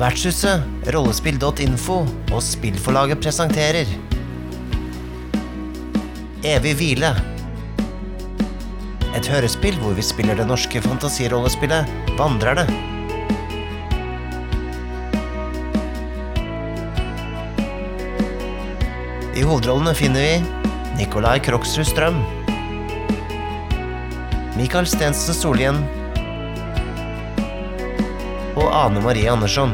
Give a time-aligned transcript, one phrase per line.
[0.00, 0.62] Vertshuset,
[0.94, 1.96] rollespill.info
[2.32, 3.90] og spillforlaget presenterer
[6.40, 7.10] Evig hvile.
[9.12, 12.64] Et hørespill hvor vi spiller det norske fantasirollespillet Vandrerne.
[19.36, 22.22] I hovedrollene finner vi Nikolai Kroksrud Strøm.
[24.56, 25.99] Michael Stensen Solhjell.
[28.70, 29.72] Og Ane Marie Andersson.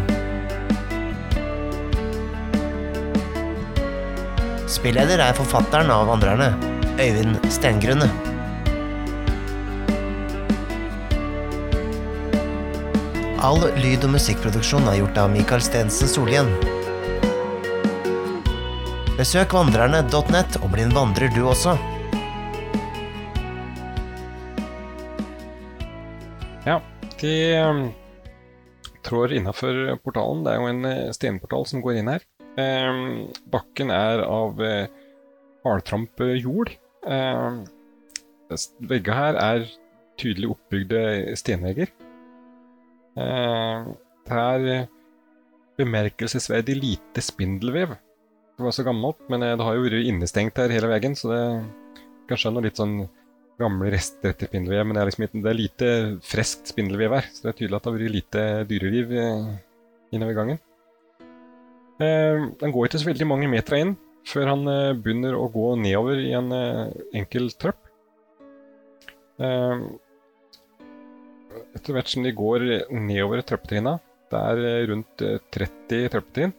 [4.72, 6.46] Spilleder er forfatteren av Vandrerne,
[6.96, 8.08] Øyvind Stengrunne.
[13.44, 16.48] All lyd- og musikkproduksjon er gjort av Mikael Stensen Solhjell.
[19.20, 21.76] Besøk vandrerne.net og bli en vandrer du også.
[26.64, 26.80] Ja,
[27.20, 27.86] de um,
[29.06, 30.44] trår innafor portalen.
[30.44, 32.26] Det er jo en eh, stenportal som går inn her.
[32.56, 34.86] Um, bakken er av uh,
[35.66, 36.72] hardtramp jord.
[37.04, 37.64] Um,
[38.86, 39.66] Veggene her er
[40.20, 41.00] tydelig oppbygde
[41.36, 41.90] stenvegger.
[43.16, 43.92] Uh,
[44.26, 44.88] det er eh,
[45.78, 47.94] bemerkelsesverdig lite spindelvev.
[48.56, 51.30] Det var så gammelt, men eh, det har jo vært innestengt her hele veien, så
[51.30, 51.42] det
[52.26, 52.96] kanskje skjønne litt sånn
[53.60, 55.90] gamle rester etter spindelvev, men det er, liksom, det er lite
[56.24, 59.46] friskt spindelvev her, så det er tydelig at det har vært lite dyreliv eh,
[60.16, 60.58] innover gangen.
[61.96, 63.94] Eh, den går ikke så veldig mange meter inn
[64.26, 67.80] før han eh, begynner å gå nedover i en eh, enkel trøpp.
[69.40, 69.86] Eh,
[71.76, 73.96] etter hvert som de går nedover trøppetrinna,
[74.32, 76.54] det er rundt eh, 30 trappetrinn,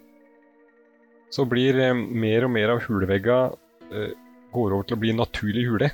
[1.33, 3.39] så blir mer og mer av hulevegga
[3.91, 4.13] eh,
[4.53, 5.91] går over til å bli naturlig hule.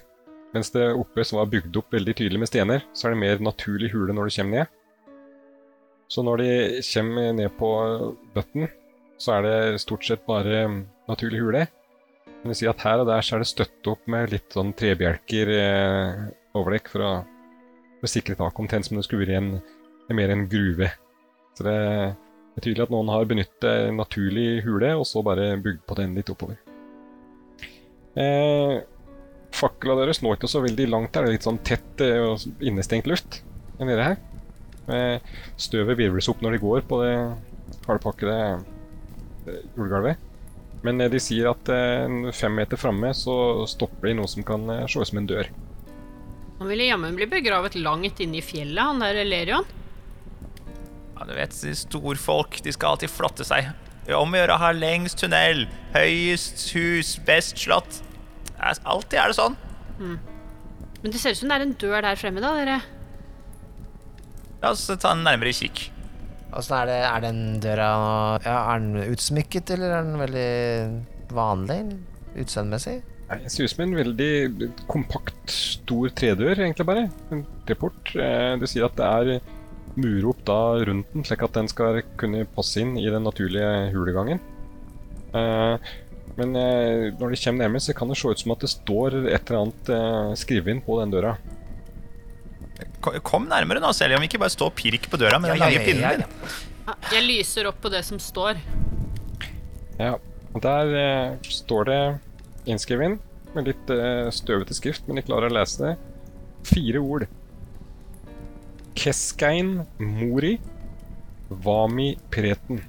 [0.54, 3.44] Mens det oppe som var bygd opp veldig tydelig med stener, så er det mer
[3.44, 4.80] naturlig hule når du kommer ned.
[6.14, 6.50] Så når de
[6.86, 7.70] kommer ned på
[8.36, 8.68] bøtten,
[9.18, 10.66] så er det stort sett bare
[11.10, 11.66] naturlig hule.
[12.44, 14.76] Men vi si at her og der så er det støtt opp med litt sånn
[14.77, 16.26] trebjelker eh,
[16.60, 17.14] overdekk for å,
[17.98, 20.92] for å sikre tak, omtrent som det skulle vært en mer en gruve.
[21.58, 21.80] Så det
[22.54, 25.95] det er tydelig at noen har benyttet en naturlig hule, og så bare bygd på
[25.98, 26.60] den litt oppover.
[28.14, 28.76] Eh,
[29.53, 31.25] Fakkela deres når ikke så veldig langt her.
[31.25, 33.41] Det er litt sånn tett eh, og innestengt luft
[33.81, 34.21] nedi her.
[34.91, 37.14] Eh, støvet virvles opp når de går på det
[37.87, 38.37] hardpakkede
[39.47, 40.31] eh, jordgulvet.
[40.83, 41.71] Men eh, de sier at
[42.36, 43.36] fem meter framme så
[43.69, 45.52] stopper de noe som kan se ut som en dør.
[46.59, 49.65] Han ville jammen bli begravet langt inne i fjellet, han der Lerion.
[51.14, 53.71] Ja, du vet, storfolk, de skal alltid flotte seg.
[54.11, 55.65] Om å gjøre å ha lengst tunnel,
[55.95, 58.02] høyest hus, best slott.
[58.64, 59.56] Det er- Alltid er det sånn.
[60.00, 62.82] Men det ser ut som det er en dør der fremme, da, dere.
[64.62, 65.90] La oss ta en nærmere kikk.
[66.54, 67.00] Åssen er det?
[67.04, 67.88] Er den døra
[68.46, 71.80] ja, Er den utsmykket, eller er den veldig vanlig
[72.38, 73.02] utseendemessig?
[73.34, 77.10] Det ser ut som en veldig kompakt, stor tredør, egentlig bare.
[77.32, 78.14] En treport.
[78.14, 79.42] Du sier at det er
[79.98, 83.92] murer opp da rundt den, slik at den skal kunne passe inn i den naturlige
[83.92, 84.40] hulegangen.
[86.38, 89.17] Men eh, når de kommer nærmere, så kan det se ut som at det står
[89.30, 91.36] et eller annet eh, skrevet inn på den døra.
[93.04, 95.52] Ko- Kom nærmere nå, Selje, om vi ikke bare står og pirker på døra med
[95.54, 96.55] den Ja, lange ja, pinnen din.
[97.14, 98.58] Jeg lyser opp på det som står.
[99.99, 100.16] Ja,
[100.64, 101.99] Der eh, står det
[102.70, 103.20] innskrevet inn,
[103.54, 105.94] med litt eh, støvete skrift, men jeg klarer å lese det.
[106.65, 107.27] Fire ord.
[108.98, 110.55] Keskein mori
[111.50, 112.82] vami preten.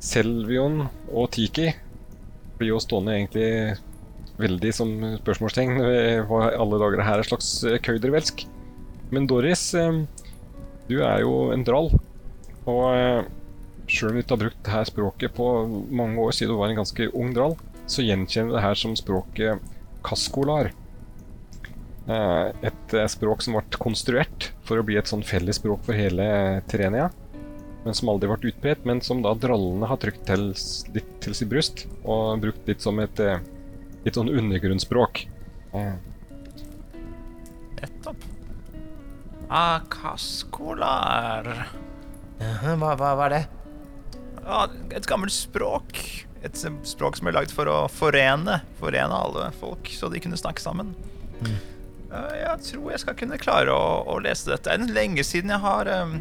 [0.00, 1.68] Selvion og Tiki
[2.60, 3.50] blir jo stående egentlig
[4.40, 8.46] veldig som spørsmålstegn ved hva alle dager det her er slags eh, køydervelsk.
[9.12, 10.02] Men Doris, eh,
[10.88, 11.92] du er jo en drall.
[12.64, 13.28] Og eh,
[13.90, 15.46] Sjøl om du ikke har brukt det her språket på
[15.90, 17.56] mange år siden du var en ganske ung drall,
[17.90, 19.72] så gjenkjenner du det her som språket
[20.06, 20.70] kaskolar.
[22.06, 26.28] Et språk som ble konstruert for å bli et sånn fellesspråk for hele
[26.70, 27.08] Terenia,
[27.84, 30.50] men som aldri ble utbredt, men som da drallene har trykt til,
[30.94, 33.40] litt til sitt bryst, og brukt litt som et eh,
[34.04, 35.24] litt sånn undergrunnsspråk.
[35.76, 35.94] Eh,
[37.80, 38.26] Nettopp.
[39.50, 41.48] Akaskolar.
[42.40, 43.44] Hva, hva, hva er det?
[44.44, 44.66] Ja,
[44.96, 45.98] et gammelt språk.
[46.44, 46.56] Et
[46.88, 50.94] språk som er lagd for å forene, forene alle folk, så de kunne snakke sammen.
[51.40, 51.58] Mm.
[52.10, 54.72] Jeg tror jeg skal kunne klare å, å lese dette.
[54.72, 56.16] Det er lenge siden jeg har, em,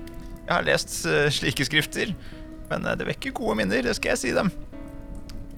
[0.49, 2.15] jeg har lest eh, slike skrifter.
[2.71, 4.49] Men eh, det vekker gode minner, det skal jeg si dem.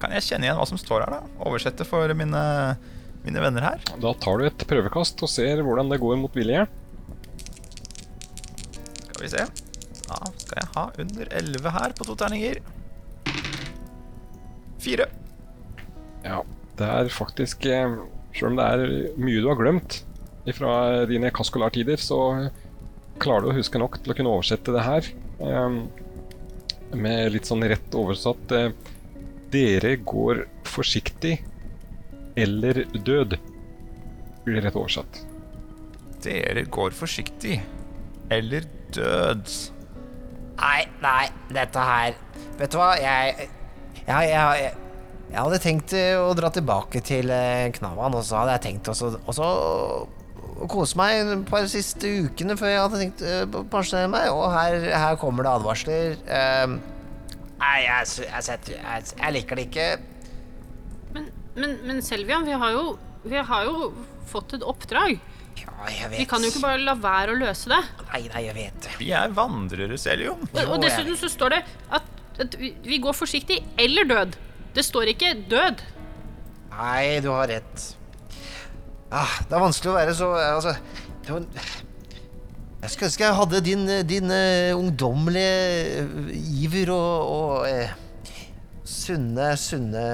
[0.02, 1.40] Kan jeg kjenne igjen hva som står her, da?
[1.48, 2.42] Oversette for mine,
[3.24, 3.86] mine venner her?
[4.02, 6.66] Da tar du et prøvekast og ser hvordan det går mot vilje.
[9.06, 9.46] Skal vi se.
[10.04, 12.60] Da skal jeg ha under 11 her på to terninger.
[14.82, 15.06] Fire.
[16.26, 16.42] Ja,
[16.76, 18.02] det er faktisk Sjøl
[18.34, 20.02] Selv om det er mye du har glemt
[20.56, 20.74] fra
[21.06, 22.18] dine Kaskolar-tider, så
[23.22, 25.12] klarer du å huske nok til å kunne oversette det her.
[25.40, 25.78] eh,
[26.92, 28.74] med litt sånn rett oversatt eh,
[29.52, 31.38] Dere går forsiktig
[32.36, 33.36] eller død,
[34.44, 35.18] blir det rett oversatt.
[36.24, 37.58] Dere går forsiktig.
[38.32, 38.64] Eller
[38.96, 39.50] død.
[40.62, 42.14] Nei, nei, dette her
[42.60, 44.72] Vet du hva, jeg Jeg, jeg, jeg,
[45.32, 48.90] jeg hadde tenkt eh, å dra tilbake til eh, Knavan, og så hadde jeg tenkt
[48.92, 49.46] også, også
[50.62, 54.30] å kose meg et par siste ukene før jeg hadde tenkt eh, å pensjonere meg,
[54.34, 56.16] og her, her kommer det advarsler.
[56.22, 56.76] Eh,
[57.62, 59.88] nei, jeg, jeg, jeg, jeg liker det ikke.
[61.12, 61.28] Men,
[61.58, 63.92] men, men Selvian, vi har, jo, vi har jo
[64.30, 65.18] fått et oppdrag.
[65.62, 66.18] Ja, jeg vet.
[66.22, 67.80] Vi kan jo ikke bare la være å løse det.
[68.08, 68.88] Nei, nei, jeg vet.
[69.00, 70.46] Vi er vandrere, Selvian.
[70.48, 71.62] Og, og dessuten så står det
[71.98, 72.06] at,
[72.40, 74.38] at vi, vi går forsiktig eller død.
[74.72, 75.82] Det står ikke død.
[76.72, 77.90] Nei, du har rett.
[79.12, 80.72] Ah, det er vanskelig å være så Altså
[82.82, 86.30] Jeg skulle ønske jeg hadde din, din uh, ungdommelige uh,
[86.64, 87.92] iver og, og uh,
[88.88, 90.06] sunne, sunne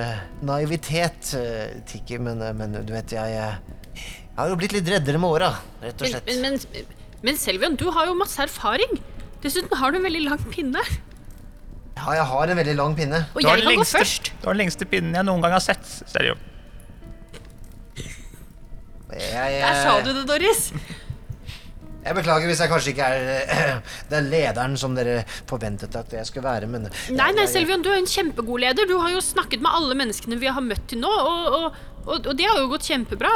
[0.45, 4.03] naivitet, uh, Tiki, men, men du vet, jeg, jeg
[4.37, 5.49] har jo blitt litt reddere med åra,
[5.81, 6.29] rett og slett.
[6.29, 6.93] men, men,
[7.25, 9.01] men Selvian, du har jo masse erfaring.
[9.43, 10.85] Dessuten har du en veldig lang pinne.
[11.99, 13.25] Ja, jeg har en veldig lang pinne.
[13.33, 14.31] Og Du har jeg den kan gå først.
[14.43, 16.39] Du har den lengste pinnen jeg noen gang har sett, Selium.
[19.17, 20.73] Jeg, Der sa eh, du det, Doris.
[22.09, 26.29] Jeg beklager hvis jeg kanskje ikke er eh, den lederen som dere forventet at jeg
[26.29, 28.89] skulle være, men Nei, nei, Selvion, du er en kjempegod leder.
[28.89, 32.17] Du har jo snakket med alle menneskene vi har møtt til nå, og, og, og,
[32.19, 33.33] og det har jo gått kjempebra.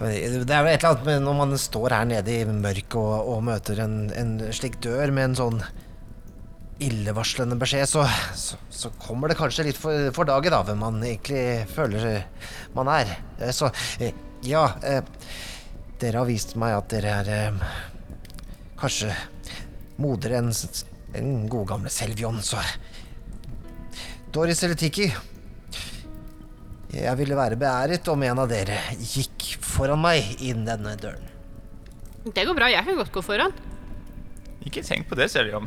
[0.00, 3.32] Det er vel et eller annet med når man står her nede i mørket og,
[3.34, 5.62] og møter en, en slik dør med en sånn
[6.80, 8.06] illevarslende beskjed, så,
[8.38, 12.22] så, så kommer det kanskje litt for, for dagen, da, hvem man egentlig føler
[12.76, 13.12] man er.
[13.40, 13.68] Eh, Så
[14.46, 15.02] ja eh,
[16.00, 17.64] Dere har vist meg at dere er eh,
[18.80, 19.12] kanskje
[20.00, 22.60] modere enn den en god gamle Selvion, så
[24.30, 25.08] Doris eller Tiki,
[26.94, 31.26] jeg ville være beæret om en av dere gikk foran meg inn denne døren.
[32.30, 33.54] Det går bra, jeg kan godt gå foran.
[34.66, 35.66] Ikke tenk på det, Selium.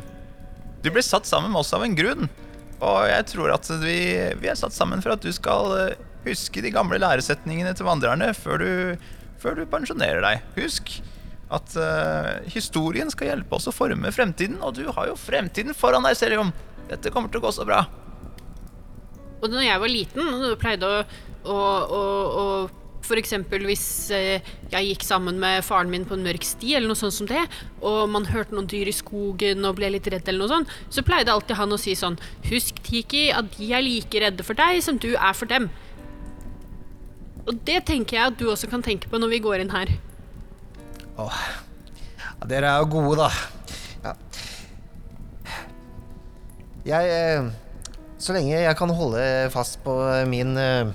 [0.84, 2.28] Du ble satt sammen med oss av en grunn.
[2.84, 3.98] Og jeg tror at vi,
[4.40, 8.30] vi er satt sammen for at du skal eh, huske de gamle læresetningene til vandrerne
[8.36, 8.70] før du,
[9.42, 10.46] før du pensjonerer deg.
[10.58, 10.96] Husk
[11.54, 16.06] at uh, historien skal hjelpe oss å forme fremtiden, og du har jo fremtiden foran
[16.06, 16.54] deg, Selium.
[16.88, 17.84] Dette kommer til å gå så bra.
[19.44, 21.04] Og når jeg var liten og pleide å,
[21.44, 22.00] å, å,
[22.40, 22.46] å
[23.20, 26.98] eksempel hvis eh, jeg gikk sammen med faren min på en mørk sti, eller noe
[26.98, 27.42] sånt som det,
[27.84, 31.04] og man hørte noen dyr i skogen og ble litt redd, eller noe sånt, så
[31.04, 32.16] pleide alltid han å si sånn
[32.48, 35.68] Husk, Tiki, at de er like redde for deg som du er for dem.
[37.44, 39.92] Og det tenker jeg at du også kan tenke på når vi går inn her.
[41.20, 41.40] Åh,
[42.18, 43.30] ja, dere er jo gode, da.
[44.04, 44.14] Ja.
[46.84, 47.52] Jeg eh,
[48.18, 49.94] Så lenge jeg kan holde fast på
[50.28, 50.92] min eh,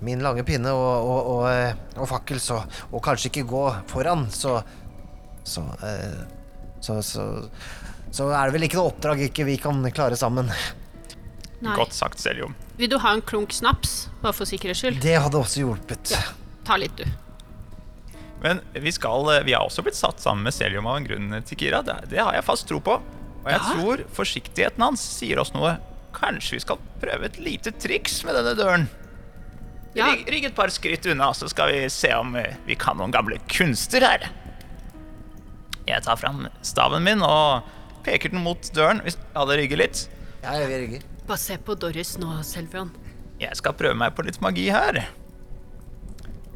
[0.00, 4.26] min lange pinne og, og, og, eh, og fakkel, så, og kanskje ikke gå foran,
[4.32, 4.60] så
[5.44, 6.20] så, eh,
[6.80, 7.26] så så
[8.10, 10.48] så er det vel ikke noe oppdrag ikke vi kan klare sammen.
[11.60, 11.74] Nei.
[11.76, 12.54] Godt sagt, Seljom.
[12.78, 15.00] Vil du ha en klunk snaps, bare for sikkerhets skyld?
[15.04, 16.14] Det hadde også hjulpet.
[16.14, 16.22] Ja.
[16.64, 17.04] Ta litt, du.
[18.40, 21.34] Men vi, skal, eh, vi har også blitt satt sammen med Seljom av en grunn,
[21.44, 21.82] Tikira.
[21.84, 22.94] Det, det har jeg fast tro på.
[23.42, 23.74] Og jeg Ja?
[23.74, 25.74] tror forsiktigheten hans sier oss noe.
[26.16, 28.88] Kanskje vi skal prøve et lite triks med denne døren.
[29.94, 30.06] Ja.
[30.08, 33.12] Rygg, rygg et par skritt unna, så skal vi se om eh, vi kan noen
[33.12, 34.28] gamle kunster her.
[35.88, 37.66] Jeg tar fram staven min og
[38.06, 40.04] peker den mot døren hvis alle rygger litt.
[40.44, 41.00] Ja, jeg vil rygge.
[41.30, 42.88] Bare se på Doris nå, Selvion.
[43.38, 44.96] Jeg skal prøve meg på litt magi her.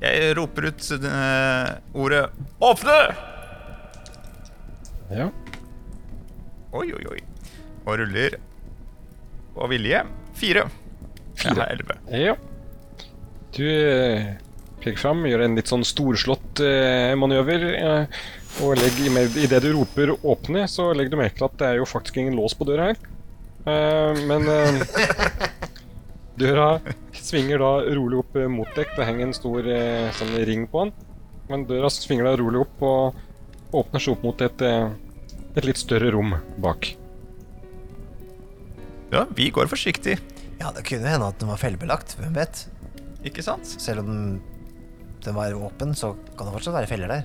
[0.02, 2.24] Jeg roper ut eh, ordet
[2.58, 2.96] 'åpne'!
[5.14, 5.28] Ja.
[6.74, 7.20] Oi, oi, oi.
[7.84, 8.40] Og ruller
[9.54, 10.02] på vilje.
[10.34, 10.66] Fire.
[11.38, 12.00] Jeg har elleve.
[12.10, 12.34] ja.
[13.54, 14.34] Du eh,
[14.82, 17.70] peker fram, gjør en litt sånn storslått eh, manøver.
[17.78, 18.22] Eh,
[18.66, 18.98] og legg,
[19.38, 22.34] idet du roper 'åpne', så legger du merke til at det er jo faktisk ingen
[22.42, 23.13] lås på døra her.
[23.64, 24.82] Eh, men uh,
[26.40, 26.68] døra
[27.16, 28.96] svinger da rolig opp eh, mot dekk.
[28.98, 30.94] Det henger en stor uh, sånn ring på den.
[31.50, 33.24] Men døra svinger da rolig opp og
[33.74, 34.88] åpner seg opp mot et, eh,
[35.54, 36.94] et litt større rom bak.
[39.12, 40.18] Ja, vi går forsiktig.
[40.60, 42.16] Ja, det kunne hende at den var fellebelagt.
[42.18, 42.66] Hvem vet?
[43.26, 43.66] Ikke sant?
[43.66, 44.40] Selv om
[45.24, 47.24] den var åpen, så kan det fortsatt være feller der.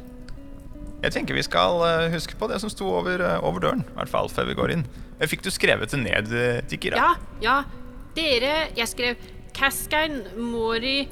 [1.04, 3.96] Jeg tenker vi skal eh, huske på det som sto over, eh, over døren, i
[3.96, 4.88] hvert fall før vi går inn.
[5.20, 6.98] Eh, Fikk du skrevet det ned, eh, Tikira?
[6.98, 7.58] Ja, ja.
[8.16, 11.08] Dere Jeg skrev Kaskain, Mori,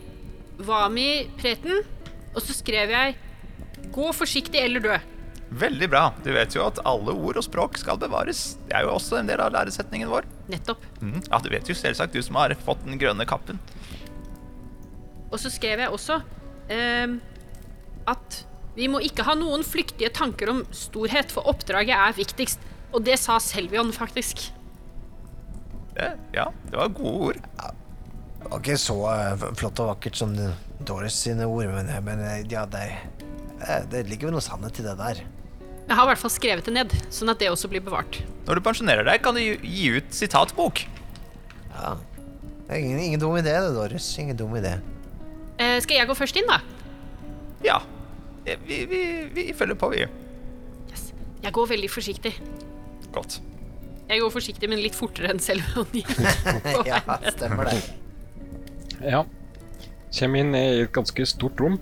[0.57, 1.83] Vami, Preten.
[2.33, 3.15] Og så skrev jeg
[3.93, 4.97] Gå forsiktig eller dø.
[5.49, 6.13] Veldig bra.
[6.23, 8.57] Du vet jo at alle ord og språk skal bevares.
[8.67, 10.25] Det er jo også en del av læresetningen vår.
[10.51, 10.83] Nettopp.
[10.99, 11.21] Mm.
[11.29, 13.61] Ja, du vet jo selvsagt, du som har fått den grønne kappen.
[15.31, 16.19] Og så skrev jeg også
[16.73, 17.17] ehm,
[18.07, 18.41] at
[18.75, 22.59] vi må ikke ha noen flyktige tanker om storhet, for oppdraget er viktigst.
[22.95, 24.47] Og det sa Selvion, faktisk.
[25.97, 27.39] Det, ja, det var gode ord.
[28.37, 30.35] Det var ikke så eh, flott og vakkert som
[30.87, 32.83] Doris sine ord, men, men eh, ja, det,
[33.65, 35.23] eh, det ligger jo noe sannhet i det der.
[35.87, 38.21] Jeg har i hvert fall skrevet det ned, sånn at det også blir bevart.
[38.47, 40.83] Når du pensjonerer deg, kan du gi- gi ut sitatbok.
[41.73, 41.93] Ja.
[42.67, 44.07] Det er ingen, ingen dum idé, det, Doris.
[44.19, 44.73] Ingen dum idé.
[45.57, 46.59] Eh, skal jeg gå først inn, da?
[47.65, 47.77] Ja.
[48.45, 49.01] Eh, Vi, vi,
[49.33, 50.03] vi følger på, vi.
[50.91, 51.09] Yes.
[51.43, 52.33] Jeg går veldig forsiktig.
[53.17, 53.39] Godt.
[54.07, 56.13] Jeg går forsiktig, men litt fortere enn Selvion gikk.
[56.89, 57.79] ja, stemmer det.
[59.03, 59.23] Ja.
[60.15, 61.79] Kjem inn i et ganske stort rom.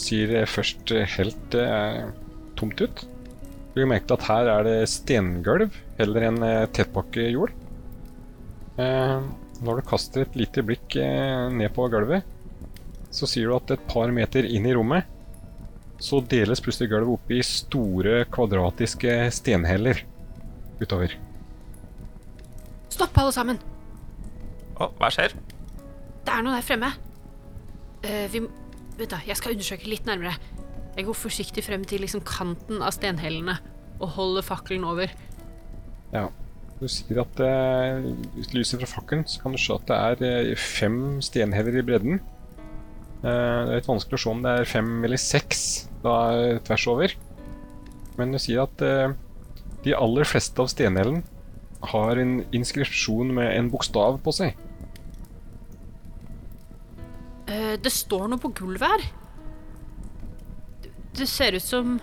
[0.00, 2.06] Ser eh, først eh, helt eh,
[2.58, 3.04] tomt ut.
[3.74, 7.52] Du merker at her er det stengulv heller enn eh, tettpakke jord.
[8.80, 9.18] Eh,
[9.64, 12.24] når du kaster et lite blikk eh, ned på gulvet,
[13.14, 15.10] så sier du at et par meter inn i rommet
[16.02, 20.02] så deles plutselig gulvet opp i store, kvadratiske stenheller
[20.82, 21.14] utover.
[22.92, 23.60] Stopp, alle sammen.
[24.78, 25.34] Å, hva skjer?
[26.24, 26.92] Det er noe der fremme.
[28.04, 28.44] Uh, vi
[28.94, 29.18] Vent, da.
[29.26, 30.36] Jeg skal undersøke litt nærmere.
[30.94, 33.56] Jeg går forsiktig frem til liksom kanten av stenhellene
[33.98, 35.10] og holder fakkelen over.
[36.14, 36.28] Ja.
[36.78, 40.48] Du sier at uh, ut lyset fra fakkelen så kan du se at det er
[40.52, 42.22] eh, fem stenheller i bredden.
[43.22, 45.62] Uh, det er litt vanskelig å se om det er fem eller seks
[46.04, 46.16] da
[46.66, 47.14] tvers over.
[48.18, 49.14] Men du sier at eh,
[49.84, 51.22] de aller fleste av stenhellene
[51.84, 54.56] har en inskripsjon med en bokstav på seg.
[57.44, 59.08] Uh, det står noe på gulvet her.
[61.14, 61.98] Det, ser ut som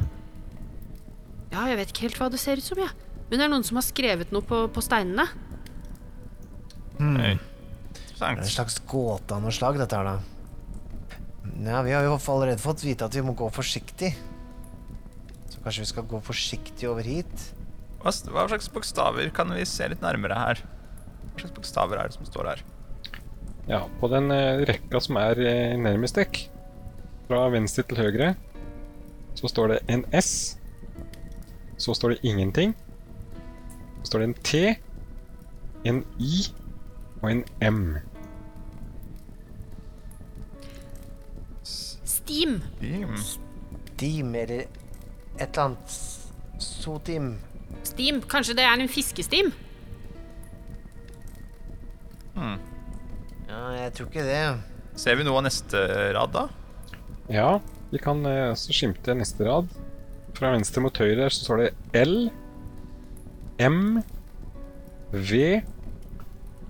[1.51, 2.93] Ja, jeg vet ikke helt hva det ser ut som, jeg.
[3.29, 5.25] Men det er noen som har skrevet noe på, på steinene.
[7.01, 7.33] Oi.
[8.21, 10.19] Det er en slags gåte av noe slag, dette her, da.
[11.65, 14.11] Ja, vi har jo allerede fått vite at vi må gå forsiktig.
[15.50, 17.47] Så kanskje vi skal gå forsiktig over hit?
[18.01, 20.62] Hva, hva slags bokstaver kan vi se litt nærmere her?
[21.31, 22.63] Hva slags bokstaver er det som står her?
[23.70, 26.48] Ja, på den eh, rekka som er eh, nærmest dekk,
[27.29, 28.31] fra venstre til høyre,
[29.38, 30.58] så står det en S.
[31.77, 32.74] Så står det ingenting.
[34.01, 34.63] Så står det en T,
[35.88, 36.41] en I
[37.22, 37.86] og en M.
[41.63, 42.60] Steam.
[42.77, 43.15] Steam.
[44.01, 45.96] Dim, eller et eller annet
[46.62, 47.36] Sotim.
[48.01, 48.22] Steam.
[48.25, 49.51] Kanskje det er en fiskestim?
[52.34, 52.58] Hmm.
[53.46, 54.41] Ja, jeg tror ikke det.
[54.98, 55.84] Ser vi noe av neste
[56.15, 56.48] rad, da?
[57.31, 57.60] Ja,
[57.91, 59.70] vi kan eh, så skimte neste rad.
[60.38, 61.70] Fra venstre mot høyre så står det
[62.01, 62.31] L,
[63.62, 64.01] M,
[65.12, 65.62] V,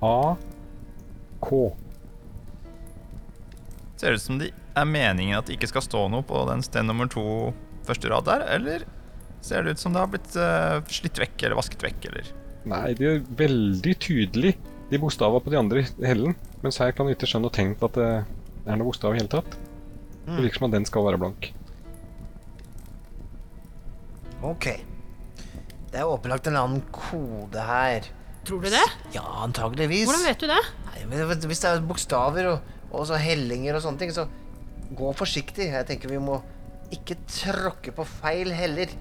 [0.03, 0.35] A,
[1.45, 1.59] K.
[4.01, 6.65] Ser det ut som det er meningen at det ikke skal stå noe på den
[6.65, 7.53] sted nummer to
[7.87, 8.83] første rad der, eller
[9.45, 12.29] ser det ut som det har blitt uh, slitt vekk eller vasket vekk, eller
[12.71, 14.51] Nei, det er veldig tydelig
[14.91, 16.35] de bokstavene på de andre hellen.
[16.61, 19.31] Mens her kan du ikke skjønne og tenke at det er noen bokstav i hele
[19.31, 19.55] tatt.
[20.27, 21.47] Det virker som at den skal være blank.
[24.45, 24.67] Ok.
[25.91, 28.07] Det er åpenlagt en eller annen kode her.
[28.47, 28.85] Tror du det?
[29.13, 30.07] Ja, antageligvis.
[30.09, 30.61] Hvordan vet du det?
[30.87, 34.27] Nei, men Hvis det er bokstaver og, og så hellinger og sånne ting, så
[34.97, 35.69] gå forsiktig.
[35.71, 36.39] Jeg tenker vi må
[36.91, 38.91] ikke tråkke på feil heller.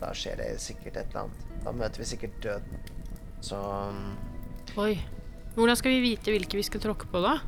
[0.00, 1.44] Da skjer det sikkert et eller annet.
[1.64, 2.88] Da møter vi sikkert døden.
[3.44, 4.16] Så um,
[4.82, 4.94] Oi.
[5.56, 7.38] Hvordan skal vi vite hvilke vi skal tråkke på, da?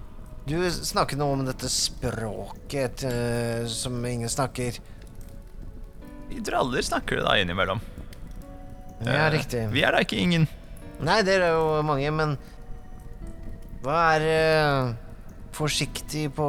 [0.49, 4.79] Du snakket noe om dette språket uh, som ingen snakker.
[6.29, 7.83] Vi draller snakker det da innimellom.
[9.05, 9.67] Ja, uh, riktig.
[9.75, 10.49] Vi er da ikke ingen.
[11.05, 12.39] Nei, det er jo mange, men
[13.85, 14.97] hva er uh,
[15.55, 16.47] forsiktig på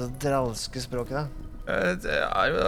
[0.00, 1.48] det dralske språket, da?
[1.62, 2.62] Eh, Det er jo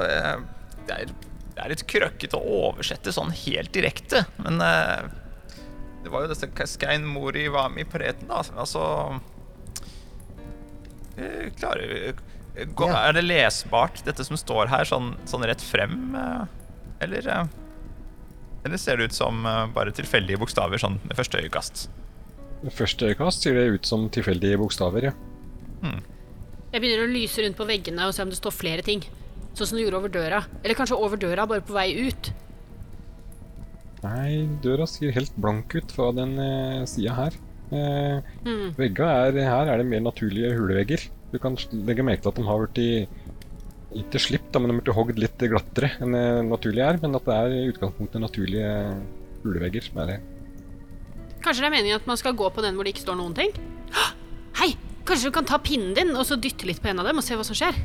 [0.87, 1.15] Det er,
[1.55, 5.05] det er litt krøkkete å oversette sånn helt direkte, men eh,
[6.05, 8.43] det var jo disse Kaskein Mori Vami, Preten, da.
[8.59, 8.83] Altså
[11.17, 13.05] eh, Klarer eh, gå, Ja.
[13.09, 16.15] Er det lesbart, dette som står her, sånn, sånn rett frem?
[16.19, 16.45] eh,
[17.07, 17.47] Eller eh,
[18.65, 21.87] Eller ser det ut som eh, bare tilfeldige bokstaver sånn med første øyekast?
[22.65, 25.15] Ved første øyekast ser det ut som tilfeldige bokstaver, ja.
[25.85, 29.03] Jeg begynner å lyse rundt på veggene og se om det står flere ting.
[29.55, 30.43] Sånn som du gjorde over døra.
[30.63, 32.31] Eller kanskje over døra, bare på vei ut.
[34.05, 37.37] Nei, døra ser helt blank ut fra den eh, sida her.
[37.73, 38.75] Eh, mm.
[38.77, 41.07] Vegga er, her er det mer naturlige hulevegger.
[41.33, 41.57] Du kan
[41.87, 43.23] legge merke til at de har blitt
[43.95, 47.01] ikke slipt, da, men de har blitt hogd litt glattere enn det naturlig er.
[47.03, 48.71] Men at det er i utgangspunktet naturlige
[49.45, 50.31] hulevegger som er her.
[51.45, 53.37] Kanskje det er meningen at man skal gå på den hvor det ikke står noen
[53.37, 53.55] ting?
[53.95, 54.11] Hå!
[54.61, 54.73] Hei!
[55.05, 57.25] Kanskje du kan ta pinnen din og så dytte litt på en av dem og
[57.27, 57.77] se hva som skjer?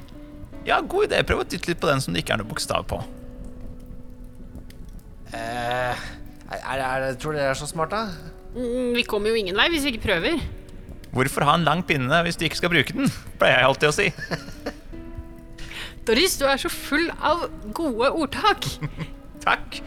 [0.69, 1.23] Ja, god idé.
[1.25, 2.99] Prøv å dytte litt på den som det ikke er noe bokstav på.
[5.33, 5.93] Eh,
[6.49, 8.05] er, er, det- tror dere det er så smart, da?
[8.55, 10.39] Mm, Vi kommer jo ingen vei hvis vi ikke prøver.
[11.13, 13.09] Hvorfor ha en lang pinne hvis du ikke skal bruke den?
[13.41, 14.07] Pleier jeg alltid å si.
[16.09, 17.47] Doris, du er så full av
[17.77, 18.65] gode ordtak.
[19.45, 19.81] Takk.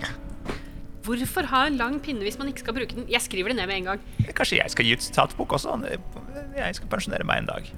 [1.03, 3.09] Hvorfor ha en lang pinne hvis man ikke skal bruke den?
[3.11, 4.05] Jeg skriver det ned med en gang.
[4.39, 5.75] Kanskje jeg skal gi ut sitatbok også?
[6.55, 7.73] Jeg skal pensjonere meg en dag.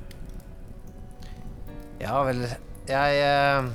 [2.05, 2.43] Ja vel,
[2.89, 3.69] jeg eh,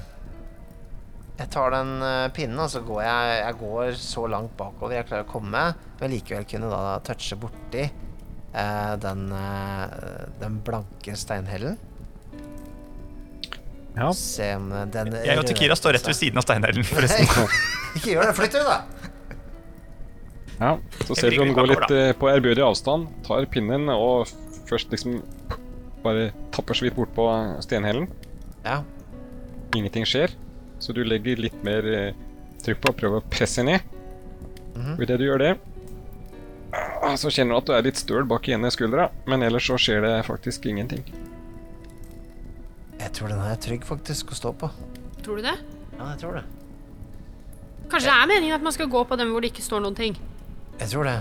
[1.40, 5.10] Jeg tar den eh, pinnen, og så går jeg Jeg går så langt bakover jeg
[5.10, 5.64] klarer å komme,
[6.00, 9.28] men likevel kunne da touche borti eh, den,
[10.42, 11.78] den blanke steinhellen.
[13.98, 17.50] Ja, Se om den Jeg og Tikira står rett ved siden av steinhellen, forresten.
[17.98, 19.00] Ikke gjør det, flytt dere, da!
[20.60, 20.72] ja.
[21.08, 24.30] Så ser du han går litt eh, på ærbødig avstand, tar pinnen og
[24.70, 25.20] først liksom
[26.04, 27.26] bare tapper så vidt bort på
[27.66, 28.08] stenhellen.
[28.64, 28.82] Ja.
[29.76, 30.34] Ingenting skjer,
[30.82, 32.18] så du legger litt mer eh,
[32.64, 33.84] trykk på og prøver å presse ned.
[34.76, 34.96] Mhm.
[34.98, 35.52] Og idet du gjør det,
[36.74, 39.68] ah, så kjenner du at du er litt støl bak i ene skuldra, men ellers
[39.70, 41.04] så skjer det faktisk ingenting.
[43.00, 44.70] Jeg tror den her er trygg faktisk å stå på.
[45.24, 45.56] Tror du det?
[45.98, 46.46] Ja, jeg tror det.
[47.90, 49.98] Kanskje det er meningen at man skal gå på dem hvor det ikke står noen
[49.98, 50.18] ting.
[50.80, 51.16] Jeg tror det.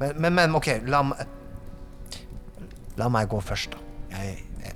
[0.00, 1.38] Men, men, men OK, la meg
[3.00, 3.78] La meg gå først, da.
[4.12, 4.72] Jeg, jeg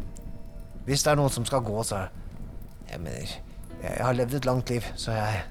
[0.86, 2.06] Hvis det er noen som skal gå, så
[2.90, 3.36] Jeg mener
[3.82, 5.42] Jeg har levd et langt liv, så jeg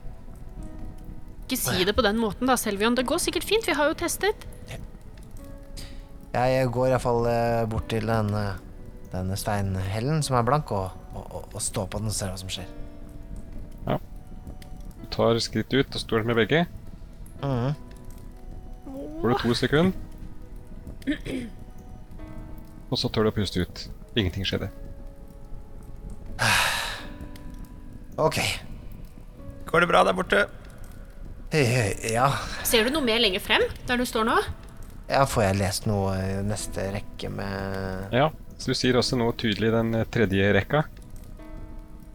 [1.45, 2.95] Ikke si det på den måten da, Selvion.
[2.97, 4.47] Det går sikkert fint, vi har jo testet.
[6.35, 8.57] Jeg går iallfall uh, bort til den, eh,
[9.13, 12.51] denne steinhellen som er blank, og, og, og, står på den og ser hva som
[12.51, 12.67] skjer.
[13.85, 13.99] Ja.
[14.99, 16.65] Du tar skritt ut og står med begge.
[17.39, 17.77] Mm.
[19.21, 19.93] Får du to sekunder.
[22.89, 23.85] Og så tør du å puste ut.
[24.15, 24.73] Ingenting skjedde.
[28.17, 28.37] OK.
[29.65, 30.45] Går det bra der borte?
[31.51, 32.29] Eh, Ja.
[32.63, 34.37] Ser du noe mer lenger frem, der du står nå?
[35.09, 39.35] ja, får jeg lest noe i neste rekke med Ja, så du sier også noe
[39.37, 40.81] tydelig i den eh, tredje rekka.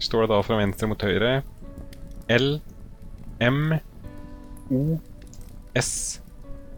[0.02, 1.42] Står det da fra venstre mot høyre
[2.34, 2.48] L
[3.40, 3.76] M
[4.74, 4.80] O
[5.78, 6.20] S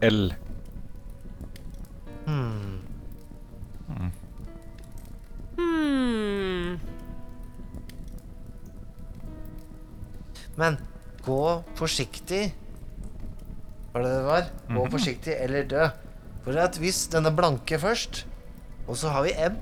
[0.05, 0.33] L.
[2.27, 2.81] Hmm.
[10.59, 10.77] Men
[11.25, 11.43] gå
[11.79, 12.43] forsiktig
[13.93, 14.49] Var det det var?
[14.73, 15.87] Gå forsiktig eller dø.
[16.43, 18.25] For at hvis denne blanke først,
[18.83, 19.55] og så har vi M,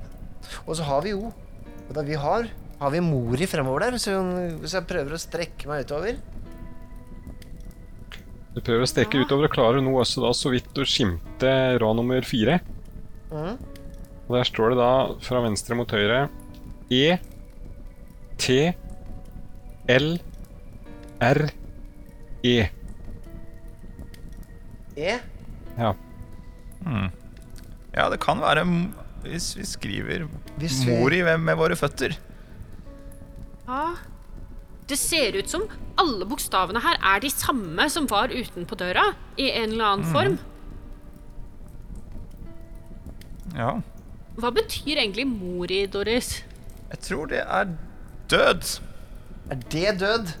[0.66, 2.48] og så har vi O Og da vi har
[2.82, 4.16] har vi Mori fremover der, så
[4.58, 6.16] hvis jeg prøver å strekke meg utover
[8.56, 11.96] Du prøver å strekke utover og klarer nå også da så vidt å skimte rad
[11.96, 12.58] nummer fire.
[13.30, 13.54] Mm.
[14.26, 14.90] Og der står det da
[15.24, 16.26] fra venstre mot høyre
[16.92, 17.16] E
[18.42, 18.58] T
[19.92, 20.10] L
[21.22, 21.46] R
[22.42, 22.56] E.
[24.96, 25.18] E.
[25.78, 25.92] Ja.
[27.92, 28.90] Ja, det kan være m-
[29.22, 30.24] hvis vi skriver
[30.58, 32.16] Hvis vi- mor i hvem med våre føtter.
[33.68, 33.94] Ja.
[34.88, 35.62] Det ser ut som
[35.96, 40.38] alle bokstavene her er de samme som var utenpå døra, i en eller annen form.
[43.56, 43.80] Ja.
[44.36, 46.42] Hva betyr egentlig mori, Doris?
[46.90, 47.68] Jeg tror det er
[48.32, 48.80] død.
[49.50, 50.32] Er det død?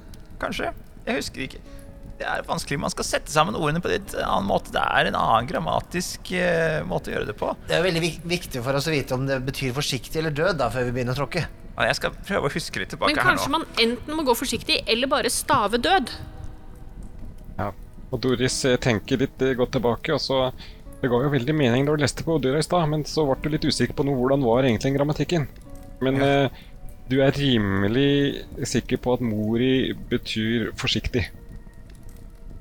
[0.42, 0.72] Kanskje.
[1.06, 1.62] Jeg husker ikke.
[2.20, 2.78] Det er vanskelig.
[2.82, 4.70] Man skal sette sammen ordene på en litt annen måte.
[4.74, 7.48] Det er en annen grammatisk uh, måte å gjøre det på.
[7.70, 10.68] Det er veldig viktig for oss å vite om det betyr forsiktig eller død da,
[10.70, 11.46] før vi begynner å tråkke.
[11.72, 14.82] Ja, Jeg skal prøve å huske litt tilbake Men kanskje man enten må gå forsiktig,
[14.92, 16.12] eller bare stave død?
[17.58, 17.72] ja.
[18.12, 20.50] Og Doris eh, tenker litt eh, godt tilbake, og så
[21.00, 23.38] Det ga jo veldig mening da du leste på døra i stad, men så ble
[23.40, 25.48] du litt usikker på noe, hvordan var egentlig grammatikken.
[26.04, 26.60] Men eh,
[27.10, 31.26] du er rimelig sikker på at mori betyr forsiktig.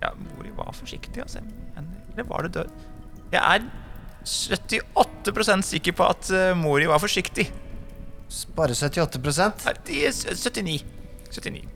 [0.02, 1.44] Ja, Mori var forsiktig, altså.
[1.76, 2.72] Men- Eller var det død?
[3.32, 3.62] Jeg er
[4.26, 7.46] 78% sikker på at eh, Mori var forsiktig.
[8.56, 9.20] Bare 78
[9.66, 10.84] Nei, de er 79.
[11.32, 11.68] 79.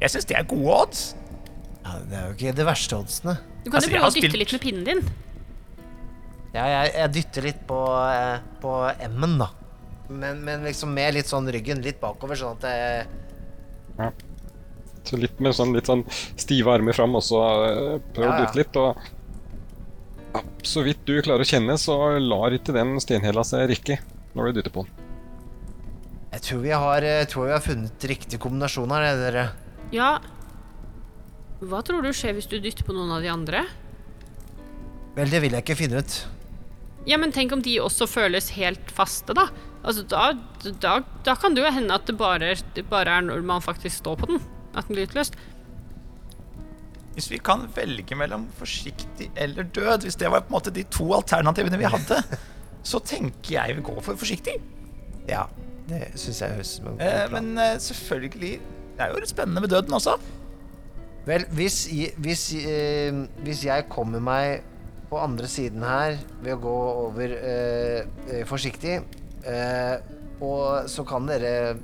[0.00, 1.14] Jeg syns det er gode odds.
[1.84, 3.36] ja, Det er jo ikke de verste oddsene.
[3.64, 5.04] Du kan jo altså, prøve å dytte spilt- litt med pinnen din.
[6.54, 7.78] Ja, jeg, jeg dytter litt på,
[8.10, 8.74] eh, på
[9.08, 9.48] M-en, da.
[10.08, 12.74] Men, men liksom med litt sånn ryggen litt bakover, sånn at det
[13.98, 14.10] ja.
[15.04, 16.02] Så litt med sånn, litt sånn
[16.40, 18.50] stive armer fram, og så eh, prøv å Ja, ja.
[18.56, 18.76] litt.
[18.80, 18.96] Og
[20.34, 23.98] ja, så vidt du klarer å kjenne, så lar ikke den stenhæla seg rikke
[24.34, 25.02] når du dytter på den.
[26.34, 29.44] Jeg tror vi har, tror vi har funnet riktig kombinasjon her, dere.
[29.94, 30.16] Ja
[31.62, 33.60] Hva tror du skjer hvis du dytter på noen av de andre?
[35.14, 36.16] Vel, det vil jeg ikke finne ut.
[37.06, 39.46] Ja, men tenk om de også føles helt faste, da.
[39.84, 40.32] Altså, da,
[40.80, 44.00] da, da kan det jo hende at det bare, det bare er når man faktisk
[44.00, 44.40] står på den,
[44.74, 45.36] at den blir utløst.
[47.14, 50.82] Hvis vi kan velge mellom forsiktig eller død, hvis det var på en måte de
[50.90, 52.22] to alternativene vi hadde,
[52.90, 54.56] så tenker jeg vi går for forsiktig.
[55.28, 55.44] Ja,
[55.88, 58.60] det syns jeg høres en Eh, men eh, selvfølgelig
[58.96, 60.16] Det er jo litt spennende med døden også.
[61.26, 61.88] Vel, hvis,
[62.20, 64.64] hvis, eh, hvis jeg kommer meg
[65.10, 66.74] på andre siden her ved å gå
[67.06, 68.98] over eh, eh, forsiktig,
[69.48, 69.96] eh,
[70.44, 71.76] og så kan dere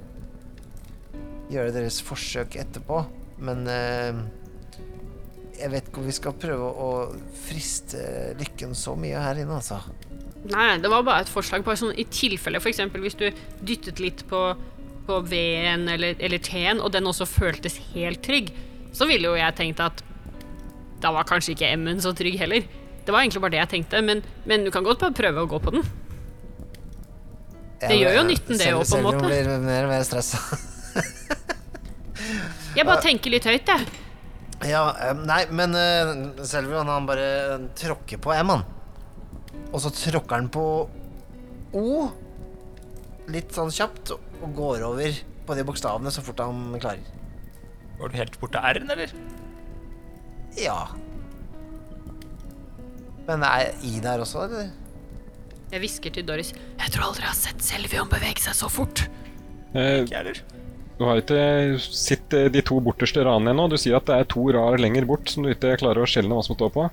[1.51, 3.03] gjøre deres forsøk etterpå,
[3.47, 4.21] men eh,
[5.61, 6.91] jeg vet ikke om vi skal prøve å
[7.47, 8.01] friste
[8.41, 9.81] lykken så mye her inne, altså.
[10.51, 11.65] Nei, det var bare et forslag.
[11.67, 12.81] Bare sånn, I tilfelle f.eks.
[12.97, 13.27] hvis du
[13.67, 14.41] dyttet litt på,
[15.09, 18.55] på V-en eller, eller T-en, og den også føltes helt trygg,
[18.97, 20.01] så ville jo jeg tenkt at
[21.01, 22.65] da var kanskje ikke M-en så trygg heller.
[23.05, 25.51] Det var egentlig bare det jeg tenkte, men, men du kan godt bare prøve å
[25.51, 25.85] gå på den.
[27.81, 29.27] Det gjør jo nytten, det òg, på en Selv om måte.
[29.27, 30.39] blir mer og mer stressa.
[32.77, 33.87] Jeg bare tenker litt høyt, jeg.
[34.69, 36.11] Ja, eh, nei, men uh,
[36.47, 38.63] Selvion han bare eh, tråkker på M, han.
[39.71, 40.65] Og så tråkker han på
[41.81, 41.85] O
[43.31, 45.11] litt sånn kjapt og går over
[45.47, 47.05] på de bokstavene så fort han klarer.
[47.99, 49.09] Går du helt bort til R-en, eller?
[50.59, 50.81] Ja.
[53.29, 54.67] Men er I der også, eller?
[55.71, 56.53] Jeg hvisker til Doris.
[56.81, 59.05] Jeg tror aldri jeg har sett Selvion bevege seg så fort.
[59.75, 60.41] Eh, Ikke heller.
[60.99, 61.43] du har ikke
[61.85, 63.69] sett eh, de to borterste ranene ennå.
[63.71, 66.35] Du sier at det er to rar lenger bort som du ikke klarer å skjelne
[66.35, 66.89] hva som står på.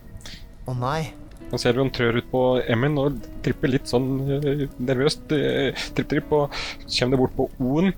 [0.67, 1.07] Å nei.
[1.47, 2.43] Og Selvion trør ut på
[2.75, 5.31] M-en og tripper litt sånn eh, nervøst.
[5.33, 6.53] eh, tripp, tripp, og
[6.91, 7.93] kommer det bort på O-en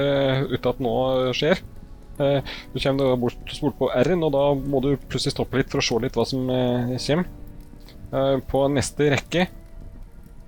[0.00, 1.60] eh, uten at noe skjer.
[2.18, 5.70] Eh, du kommer da bort, bort på R-en, og da må du plutselig stoppe litt
[5.70, 7.28] for å se litt hva som eh, kommer.
[8.14, 9.46] Eh, på neste rekke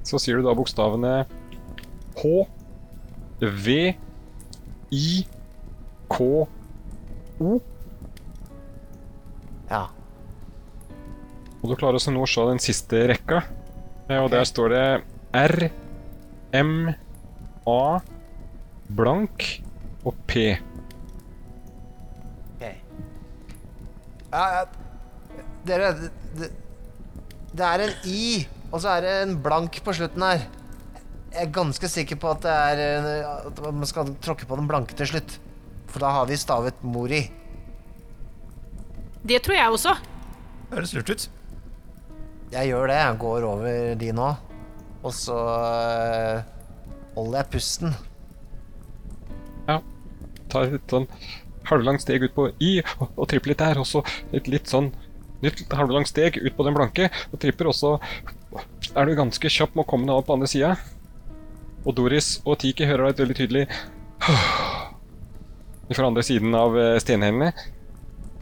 [0.06, 1.14] så sier du da bokstavene
[2.16, 2.32] H,
[3.42, 3.74] V,
[4.94, 5.08] I,
[6.08, 6.18] K,
[7.42, 7.56] O.
[9.68, 9.82] Ja.
[11.60, 13.42] Og du klarer også nå å se den siste rekka.
[14.06, 14.84] Eh, Og der står det
[15.36, 15.66] R,
[16.54, 16.76] M,
[17.66, 17.98] A,
[18.96, 19.48] blank
[20.06, 20.52] og P.
[22.54, 22.64] ok.
[24.30, 24.64] Ja, ja.
[25.66, 26.50] Dere, det, det,
[27.58, 30.42] det er en I, og så er det en blank på slutten her.
[31.32, 34.68] Jeg er ganske sikker på at det er eh, At man skal tråkke på den
[34.68, 35.38] blanke til slutt.
[35.88, 37.22] For da har vi stavet Mori.
[39.26, 39.94] Det tror jeg også.
[40.72, 41.24] Høres lurt ut.
[42.52, 42.98] Jeg gjør det.
[43.00, 44.28] Jeg går over de nå.
[45.02, 46.44] Og så øh,
[47.16, 47.96] holder jeg pusten.
[49.66, 49.80] Ja.
[50.52, 51.08] Tar et sånn
[51.66, 54.04] halvlangt steg ut på I og, og tripper litt der, og så
[54.36, 54.92] et litt sånn
[55.44, 57.96] nytt halvlangt steg ut på den blanke og tripper, og så
[58.96, 60.74] er du ganske kjapp med å komme deg opp på andre sida.
[61.86, 63.64] Og Doris og Tiki hører deg et veldig tydelig
[65.96, 67.52] fra andre siden av eh, stenhellene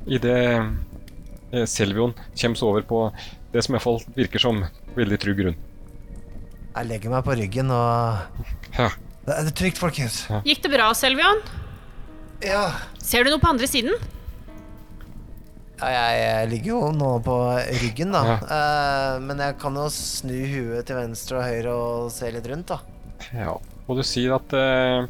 [0.09, 0.39] idet
[1.53, 3.01] eh, Selvion kommer over på
[3.53, 4.63] det som i hvert fall virker som
[4.97, 5.59] veldig trygg grunn.
[6.75, 8.91] Jeg legger meg på ryggen og Ja.
[9.25, 10.25] Det er trygt, folkens.
[10.45, 11.39] Gikk det bra, Selvion?
[12.45, 12.75] Ja.
[13.01, 13.95] Ser du noe på andre siden?
[15.81, 17.37] Ja jeg, ligger jo nå på
[17.83, 18.23] ryggen, da.
[18.29, 18.37] Ja.
[18.47, 22.71] Uh, men jeg kan jo snu huet til venstre og høyre og se litt rundt,
[22.71, 22.79] da.
[23.35, 25.07] Ja, og du sier at uh,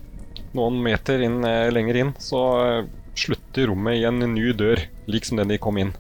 [0.57, 2.41] noen meter inn, uh, lenger inn så
[3.15, 5.95] slutter rommet i en ny dør, lik som den de kom inn.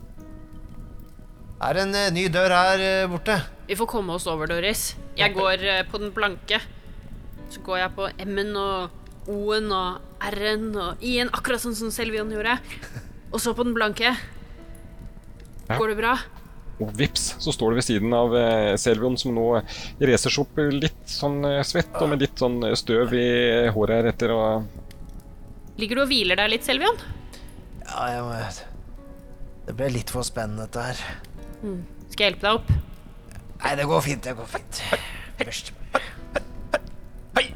[1.60, 3.38] Det er en ny dør her borte.
[3.68, 4.92] Vi får komme oss over, Doris.
[5.16, 6.58] Jeg går på den blanke.
[7.48, 10.02] Så går jeg på M-en og O-en og
[10.34, 12.58] R-en og I-en, akkurat sånn som Selvion gjorde.
[13.32, 14.12] Og så på den blanke.
[15.74, 15.80] Ja.
[15.80, 16.14] Går det bra?
[16.82, 19.46] Og vips, så står du ved siden av eh, Selvion som nå
[20.02, 23.26] racer seg opp litt sånn eh, svett og med litt sånn eh, støv i
[23.74, 24.80] håret her etter og
[25.78, 26.98] Ligger du og hviler deg litt, Selvion?
[27.84, 28.34] Ja, jeg må
[29.68, 31.00] Det ble litt for spennende, dette her.
[32.10, 32.74] Skal jeg hjelpe deg opp?
[33.64, 34.22] Nei, det går fint.
[34.22, 34.80] Det går fint.
[35.40, 35.72] Først.
[37.34, 37.46] Hei!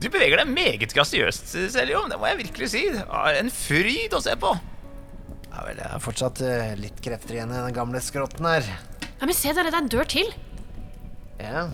[0.00, 2.06] Du beveger deg meget grasiøst, Seljo.
[2.08, 2.84] Det må jeg virkelig si.
[2.94, 4.54] Det er en fryd å se på.
[5.60, 8.64] Ja vel, jeg har fortsatt eh, litt krefter igjen i den gamle skrotten her.
[9.04, 10.30] Ja, men se der, det er en dør til.
[11.36, 11.66] Ja.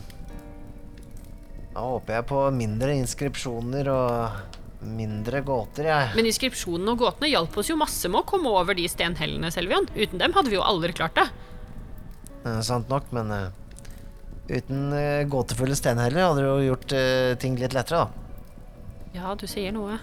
[1.70, 6.08] Da håper jeg på mindre inskripsjoner og mindre gåter, jeg.
[6.18, 9.86] Men inskripsjonene og gåtene hjalp oss jo masse med å komme over de stenhellene, Selvion.
[9.94, 11.28] Uten dem hadde vi jo aldri klart det.
[12.42, 13.44] Eh, sant nok, men eh,
[14.50, 19.14] uten eh, gåtefulle stenheller hadde det jo gjort eh, ting litt lettere, da.
[19.14, 20.00] Ja, du sier noe.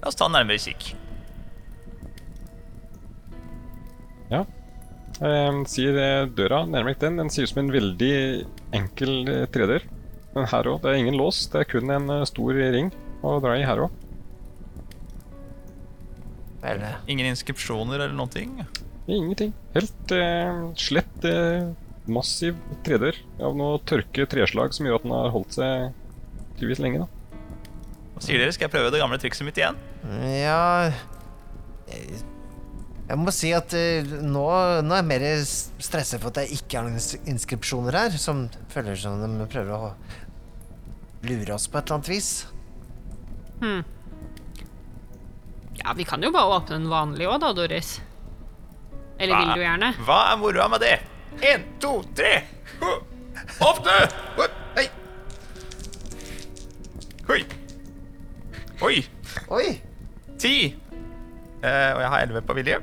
[0.00, 0.94] La oss ta en nærmere kikk.
[5.18, 8.12] Eh, sier døra, nærmere den, den sier ut som en veldig
[8.78, 9.86] enkel eh, tredør.
[10.36, 12.92] Men her òg, det er ingen lås, det er kun en eh, stor ring
[13.26, 14.04] å dra i her òg.
[17.08, 18.54] Ingen inskripsjoner eller noen ting.
[19.08, 19.54] Ingenting.
[19.74, 21.70] Helt eh, slett eh,
[22.10, 25.92] massiv tredør av noe tørke treslag som gjør at den har holdt seg
[26.58, 27.06] tydeligvis lenge.
[27.06, 27.38] da.
[28.14, 28.54] Hva sier dere?
[28.54, 29.78] Skal jeg prøve det gamle trikset mitt igjen?
[30.42, 30.90] Ja
[33.08, 34.44] Jeg, må si at uh, nå,
[34.84, 35.26] nå er jeg mer
[35.80, 39.94] stresset for at det ikke er noen inskripsjoner her, som føler som de prøver å
[41.24, 42.32] lure oss på et eller annet vis.
[43.62, 43.80] Hm.
[45.78, 47.96] Ja, vi kan jo bare åpne den vanlige òg, da, Doris.
[49.18, 49.92] Eller vil du gjerne?
[50.06, 50.98] Hva er moroa med det?
[51.48, 52.42] En, to, tre!
[53.62, 53.96] Åpne!
[54.76, 54.86] Hei!
[57.28, 57.40] Oi.
[58.82, 59.00] Oi.
[59.54, 59.66] Oi!
[60.38, 60.54] Ti.
[61.58, 62.78] Eh, og jeg har elleve på vilje.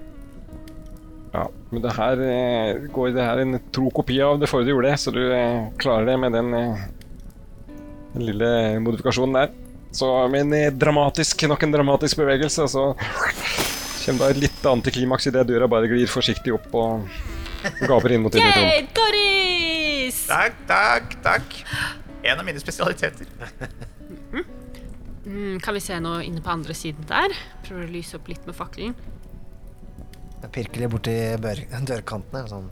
[1.35, 4.71] Ja, men det her eh, går det her en tro kopi av det forrige du
[4.71, 6.83] gjorde, så du eh, klarer det med den, eh,
[8.13, 8.51] den lille
[8.85, 9.49] modifikasjonen der.
[9.95, 12.85] Så med en eh, dramatisk, nok en dramatisk bevegelse, så
[14.05, 17.09] kommer det et litt antiklimaks idet døra bare glir forsiktig opp og
[17.83, 18.69] gaper inn mot innertom.
[18.69, 20.21] Yay, Doris!
[20.29, 21.59] Takk, takk, takk.
[22.23, 23.27] En av mine spesialiteter.
[25.25, 27.33] Mm, kan vi se noe inne på andre siden der?
[27.65, 28.91] Prøver å lyse opp litt med fakkelen.
[30.45, 31.15] Jeg pirker litt borti
[31.89, 32.45] dørkantene.
[32.49, 32.69] Sånn.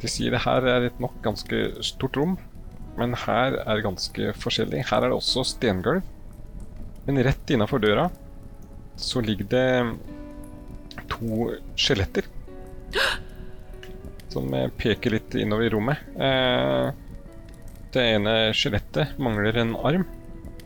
[0.00, 2.34] De sier det her er et nok ganske stort rom,
[2.98, 4.86] men her er det ganske forskjellig.
[4.90, 6.04] Her er det også stengulv,
[7.04, 8.08] men rett innafor døra
[9.00, 12.28] så ligger det to skjeletter.
[14.32, 16.04] Som peker litt innover i rommet.
[16.14, 16.92] Eh,
[17.94, 20.06] det ene skjelettet mangler en arm.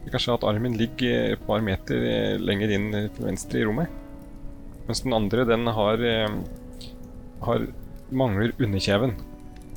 [0.08, 3.90] kanskje at armen ligger et par meter lenger inn til venstre i rommet.
[4.88, 6.38] Mens den andre, den har, eh,
[7.44, 7.66] har
[8.10, 9.12] mangler underkjeven.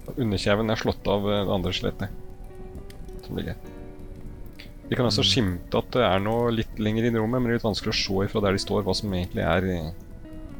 [0.08, 4.68] Og Underkjeven er slått av eh, det andre skjelettet som ligger her.
[4.88, 7.58] De kan også skimte at det er noe litt lenger inn i rommet, men det
[7.58, 9.92] er litt vanskelig å se fra der de står, hva som egentlig er eh,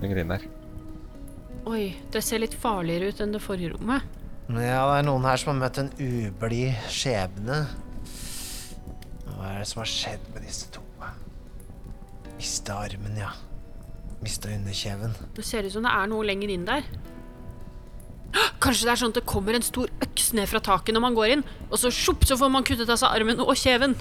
[0.04, 0.46] lenger inn der.
[1.72, 4.20] Oi, det ser litt farligere ut enn det forrige rommet.
[4.52, 7.64] Ja, det er noen her som har møtt en ublid skjebne.
[9.32, 10.84] Hva er det som har skjedd med disse to?
[12.42, 13.30] Mista armen, ja.
[14.22, 15.16] Mista underkjeven.
[15.36, 16.86] Det ser ut som det er noe lenger inn der.
[18.62, 21.18] Kanskje det er sånn at det kommer en stor øks ned fra taket når man
[21.18, 23.98] går inn, og så sjopp, så får man kuttet av seg armen og kjeven.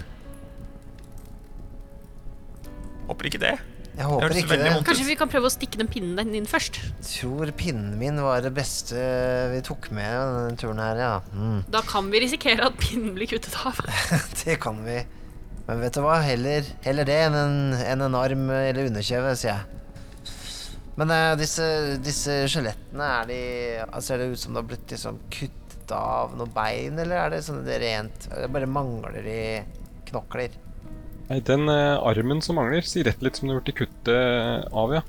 [3.09, 3.55] Håper ikke det.
[3.91, 4.69] Jeg håper ikke det.
[4.87, 6.77] Kanskje vi kan prøve å stikke den pinnen den inn først.
[7.03, 9.01] Tror pinnen min var det beste
[9.51, 11.11] vi tok med denne turen her, ja.
[11.35, 13.81] Mm, Da kan vi risikere at pinnen blir kuttet av.
[14.45, 15.01] det kan vi.
[15.67, 16.21] Men vet du hva?
[16.23, 19.80] Heller, heller det enn en, enn en arm eller underkjeve, sier jeg.
[20.99, 21.63] Men uh, disse,
[22.03, 26.51] disse skjelettene, er de Ser det ut som det har blitt liksom kuttet av noen
[26.55, 29.37] bein, eller er det sånn det er rent Det bare mangler de
[30.11, 30.53] knokler?
[31.29, 34.93] Nei, den uh, armen som mangler, sier rett litt som det har blitt kuttet av,
[34.97, 35.01] ja.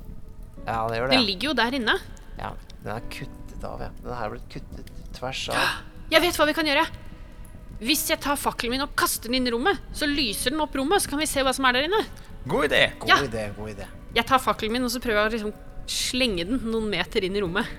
[0.63, 1.17] Ja, det gjør det.
[1.17, 1.97] Den ligger jo der inne.
[2.39, 2.53] ja.
[2.83, 3.89] Den er kuttet av, ja.
[4.03, 5.67] Den her er blitt kuttet tvers av.
[6.11, 6.83] Jeg vet hva vi kan gjøre.
[7.83, 10.75] Hvis jeg tar fakkelen min og kaster den inn i rommet, så lyser den opp
[10.79, 11.99] rommet, så kan vi se hva som er der inne.
[12.47, 12.81] God idé.
[12.99, 13.17] God Ja.
[13.27, 13.87] idé, god idé.
[14.15, 15.53] Jeg tar fakkelen min, og så prøver jeg å liksom
[15.89, 17.69] slenge den noen meter inn i rommet.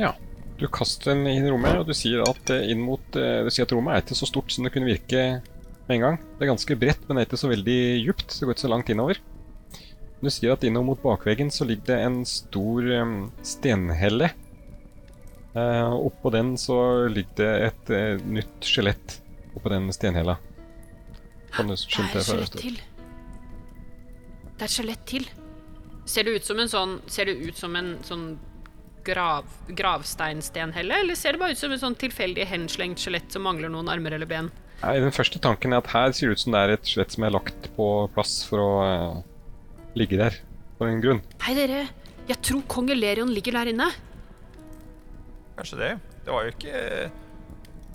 [0.00, 0.14] Ja.
[0.54, 3.50] Du kaster den inn i rommet, og du sier at eh, inn mot eh, Du
[3.50, 5.24] sier at rommet er ikke så stort som det kunne virke
[5.88, 6.18] med en gang.
[6.36, 8.36] Det er ganske bredt, men det er ikke så veldig djupt.
[8.38, 9.18] Det går ikke så langt innover.
[10.22, 14.30] Du sier at innover mot bakveggen så ligger det en stor um, stenhelle.
[15.54, 16.78] Uh, oppå den så
[17.12, 19.18] ligger det et uh, nytt skjelett
[19.54, 20.38] oppå den stenhella.
[21.54, 22.78] Kan du Det er et skjelett til.
[24.54, 25.28] Det er et skjelett til.
[26.04, 28.26] Ser det ut som en sånn Ser det ut som en sånn
[29.04, 33.68] grav, gravsteinstenhelle, eller ser det bare ut som en sånn tilfeldig henslengt skjelett som mangler
[33.68, 34.48] noen armer eller ben?
[34.80, 37.12] Nei, Den første tanken er at her ser det ut som det er et skjelett
[37.12, 39.18] som er lagt på plass for å uh,
[39.98, 40.38] ligge der
[40.78, 41.20] for en grunn.
[41.44, 41.84] Hei, dere.
[42.30, 43.90] Jeg tror kong Elerion ligger der inne.
[45.58, 45.92] Kanskje det.
[46.24, 46.80] Det var jo ikke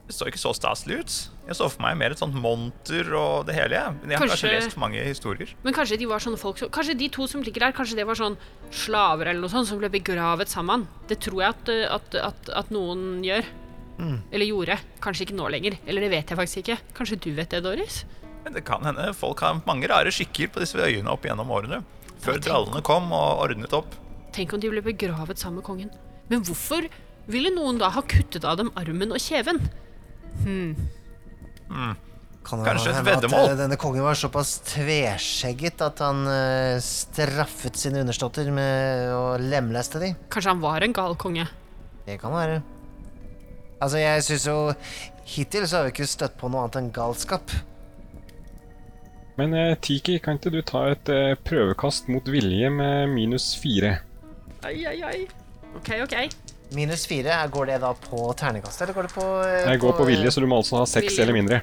[0.10, 1.16] Det så ikke så staselig ut.
[1.46, 3.78] Jeg så for meg mer et sånt monter og det hele.
[3.78, 3.94] jeg.
[4.02, 5.52] Men jeg har kanskje, Kanskje- lest for mange historier.
[5.64, 8.08] Men kanskje de var sånne folk som, Kanskje de to som ligger der, kanskje det
[8.10, 8.38] var sånn
[8.74, 10.88] slaver eller noe sånt som ble begravet sammen.
[11.08, 13.46] Det tror jeg at, uh, at, at, at noen gjør.
[14.32, 14.80] Eller gjorde.
[15.04, 15.78] Kanskje ikke nå lenger.
[15.86, 16.78] Eller det vet jeg faktisk ikke.
[16.98, 18.06] Kanskje du vet det, Doris?
[18.46, 21.84] Men det kan hende folk har mange rare skikker på disse øyene opp gjennom årene.
[22.24, 23.94] Før drallene kom og ordnet opp.
[24.34, 25.92] Tenk om de ble begravet sammen med kongen.
[26.32, 26.88] Men hvorfor
[27.28, 29.60] ville noen da ha kuttet av dem armen og kjeven?
[30.44, 30.78] Kan
[31.70, 31.96] Mm.
[32.50, 33.44] Kanskje et veddemål?
[33.46, 39.38] at eh, denne kongen var såpass tveskjegget at han uh, straffet sine underståtter med å
[39.38, 40.18] lemleste dem.
[40.34, 41.46] Kanskje han var en gal konge?
[42.08, 42.62] Det kan være.
[43.80, 44.58] Altså, jeg syns jo
[45.30, 47.54] Hittil så har vi ikke støtt på noe annet enn galskap.
[49.38, 54.00] Men uh, Tiki, kan ikke du ta et uh, prøvekast mot vilje med minus fire?
[54.66, 55.20] Ai, ai, ai.
[55.78, 56.18] Ok, ok.
[56.76, 59.94] Minus fire, er- går det da på ternekastet, eller går det på eh, Jeg går
[59.98, 61.24] på vilje, så du må altså ha seks Vilje.
[61.24, 61.62] eller mindre.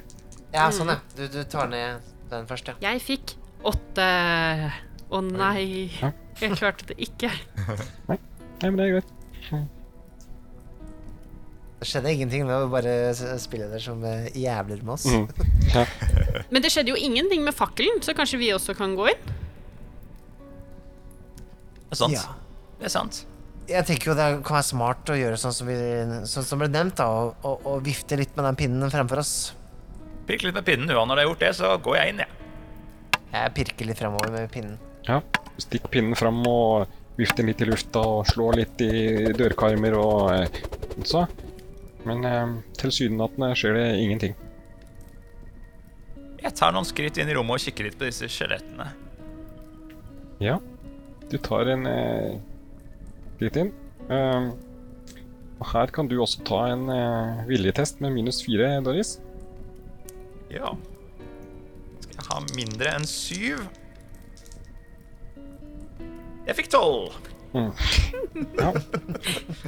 [0.55, 0.99] Ja, sånn, ja.
[1.16, 2.75] Du, du tar ned den først, ja.
[2.83, 4.09] Jeg fikk åtte.
[5.11, 5.90] Å nei.
[6.01, 6.11] Ja.
[6.40, 7.31] Jeg klarte det ikke.
[8.11, 8.19] Nei,
[8.71, 9.12] men det er greit.
[11.77, 15.07] Det skjedde ingenting med å bare s- spille der som eh, jævler med oss.
[15.07, 15.29] Mhm.
[15.77, 15.83] Ja.
[16.51, 19.33] Men det skjedde jo ingenting med fakkelen, så kanskje vi også kan gå inn?
[21.87, 22.14] Det er sant.
[22.14, 22.23] Ja.
[22.81, 23.19] Det er sant.
[23.66, 25.76] Jeg tenker jo det kan være smart å gjøre sånn som, vi,
[26.31, 29.33] sånn som ble nevnt, da, og, og, og vifte litt med den pinnen fremfor oss.
[30.29, 31.09] Pirk litt med pinnen, Johan.
[31.11, 32.31] når du har gjort det, så går jeg inn, jeg.
[33.33, 34.79] Jeg pirker litt fremover med pinnen.
[35.09, 35.20] ja.
[35.57, 40.59] Stikk pinnen fram og vifte litt i lufta og slå litt i dørkarmer og eh,
[41.09, 41.22] så.
[42.05, 44.35] Men eh, tilsynelatende skjer det ingenting.
[46.42, 48.90] Jeg tar noen skritt inn i rommet og kikker litt på disse skjelettene.
[50.44, 50.59] Ja,
[51.33, 52.37] du tar en eh,
[53.37, 53.72] skritt inn.
[54.12, 54.51] Ehm,
[55.57, 59.16] og her kan du også ta en uh, viljetest med minus fire, Doris.
[60.53, 60.75] Ja.
[62.03, 63.62] Skal jeg ha mindre enn syv?
[66.46, 67.16] Jeg fikk tolv.
[67.57, 67.72] Mm.
[68.61, 68.68] Ja,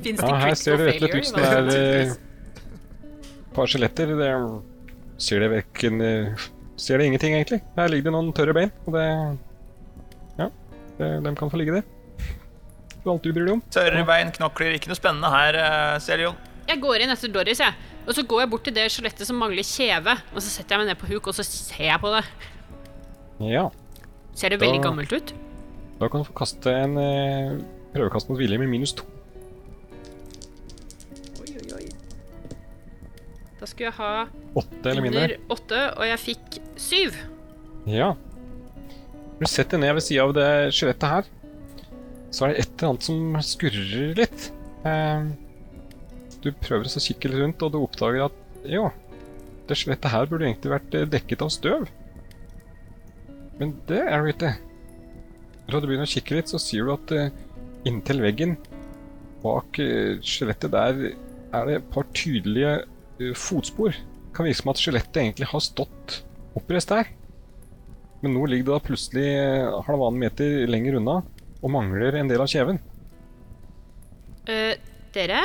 [0.05, 3.71] Fins ja, her ser det rett og slett ut som det er eh, et par
[3.71, 4.13] skjeletter.
[4.19, 4.33] Det
[5.25, 7.63] ser det verken eh, Ser det ingenting, egentlig.
[7.75, 9.07] Her ligger det noen tørre bein, og det
[10.39, 10.51] Ja,
[10.99, 11.87] det, de kan få ligge der.
[13.05, 13.63] Du bryr deg om.
[13.73, 14.75] Tørre bein, knokler.
[14.77, 15.57] Ikke noe spennende her,
[16.03, 16.35] Seljon.
[16.35, 16.37] Celion.
[16.69, 17.73] Jeg går inn etter Doris, jeg.
[18.09, 20.17] Og så går jeg bort til det skjelettet som mangler kjeve.
[20.35, 22.25] Og så setter jeg meg ned på huk, og så ser jeg på det.
[23.49, 23.69] Ja.
[24.37, 25.33] Ser det veldig Da- gammelt ut?
[26.01, 27.57] Da kan du få kaste en eh,
[27.95, 29.05] prøvekast mot vilje med minus to.
[31.41, 31.89] Oi, oi, oi.
[33.59, 35.23] Da skulle jeg ha Åtte eller mindre.
[35.25, 37.17] under åtte, og jeg fikk syv.
[37.87, 38.13] Ja.
[39.41, 41.25] Du setter ned ved sida av det skjelettet her,
[42.31, 44.49] så er det et eller annet som skurrer litt.
[44.89, 45.29] Eh,
[46.45, 48.89] du prøver å kikke litt rundt, og du oppdager at jo,
[49.69, 51.87] det skjelettet her burde egentlig vært eh, dekket av støv.
[53.59, 54.53] Men det er det ikke.
[55.69, 57.33] Når du begynner å kikke litt, så sier du at eh,
[57.89, 58.57] inntil veggen
[59.43, 63.95] bak eh, skjelettet der er det et par tydelige fotspor.
[63.97, 66.21] Det kan virke som at skjelettet egentlig har stått
[66.59, 67.09] oppreist der.
[68.23, 69.29] Men nå ligger det da plutselig
[69.87, 71.21] halvannen meter lenger unna
[71.63, 72.79] og mangler en del av kjeven.
[74.49, 74.75] Uh,
[75.15, 75.43] dere?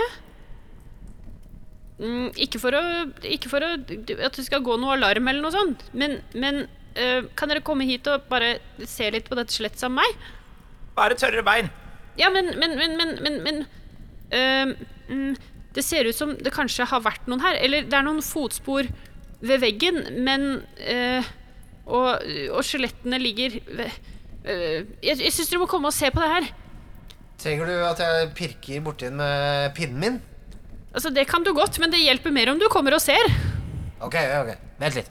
[2.04, 2.82] Mm, ikke for å
[3.30, 6.66] Ikke for å at det skal gå noe alarm eller noe sånt, men, men
[6.98, 8.58] uh, kan dere komme hit og bare
[8.90, 10.28] se litt på dette skjelettet sammen med meg?
[10.98, 11.72] Bare tørre bein.
[12.20, 13.64] Ja, men Men, men, men, men, men
[14.30, 14.74] eh,
[15.10, 15.36] mm,
[15.74, 17.58] Det ser ut som det kanskje har vært noen her.
[17.58, 18.86] Eller det er noen fotspor
[19.42, 21.32] ved veggen, men uh,
[21.86, 22.22] Og,
[22.54, 23.98] og skjelettene ligger ved,
[24.44, 24.88] Jeg,
[25.24, 26.50] jeg syns dere må komme og se på det her.
[27.40, 30.22] Trenger du at jeg pirker borti den med pinnen min?
[30.94, 33.32] Altså, Det kan du godt, men det hjelper mer om du kommer og ser.
[34.04, 34.52] Ok, ok.
[34.80, 35.10] Vent litt.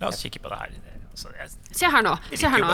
[0.00, 0.72] La oss kikke på det her.
[1.12, 2.16] Altså, jeg Se her nå.
[2.34, 2.72] Se her nå.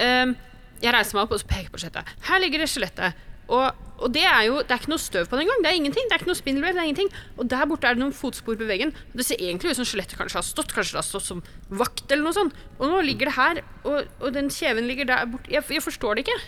[0.00, 0.36] Ehm,
[0.82, 2.14] jeg reiser meg opp og peker på skjelettet.
[2.28, 3.18] Her ligger det skjelettet.
[3.52, 5.62] Og, og det er jo Det er ikke noe støv på den engang.
[5.64, 6.08] Det er ingenting.
[6.08, 6.74] Det er ikke noe spindelvev.
[6.74, 7.12] Det er ingenting.
[7.38, 8.94] Og der borte er det noen fotspor på veggen.
[9.12, 10.74] Det ser egentlig ut som skjelettet kanskje har stått.
[10.74, 12.58] Kanskje det har stått som vakt eller noe sånt.
[12.78, 15.52] Og nå ligger det her, og, og den kjeven ligger der borte.
[15.52, 16.40] Jeg, jeg forstår det ikke.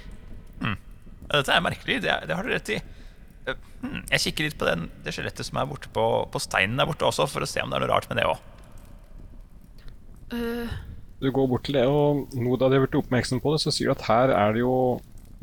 [1.24, 2.00] Ja, Dette er merkelig.
[2.04, 2.80] Det, det har du rett i.
[3.48, 6.80] Eh, hmm, Jeg kikker litt på den, det skjelettet som er borte på, på steinen
[6.80, 8.42] der borte også, for å se om det er noe rart med det òg.
[10.34, 10.74] Uh.
[11.22, 13.72] Du går bort til det, og nå da de har blitt oppmerksom på det, så
[13.72, 14.74] sier du at her er det jo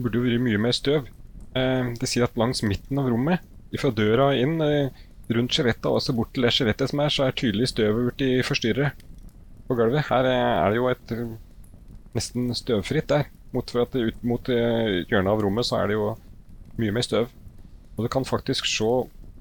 [0.02, 1.10] burde jo vært mye mer støv.
[1.58, 3.44] Eh, det sier at langs midten av rommet,
[3.80, 4.92] fra døra inn, eh,
[5.32, 8.46] rundt skjelettet og også bort til det skjelettet som er, så er tydelig støvet blitt
[8.48, 9.04] forstyrret
[9.68, 10.08] på gulvet.
[10.08, 11.14] Her eh, er det jo et
[12.16, 13.30] nesten støvfritt der.
[13.52, 16.14] Mot, for at ut mot hjørnet av rommet så er det jo
[16.80, 17.28] mye mer støv.
[17.98, 18.92] Og du kan faktisk se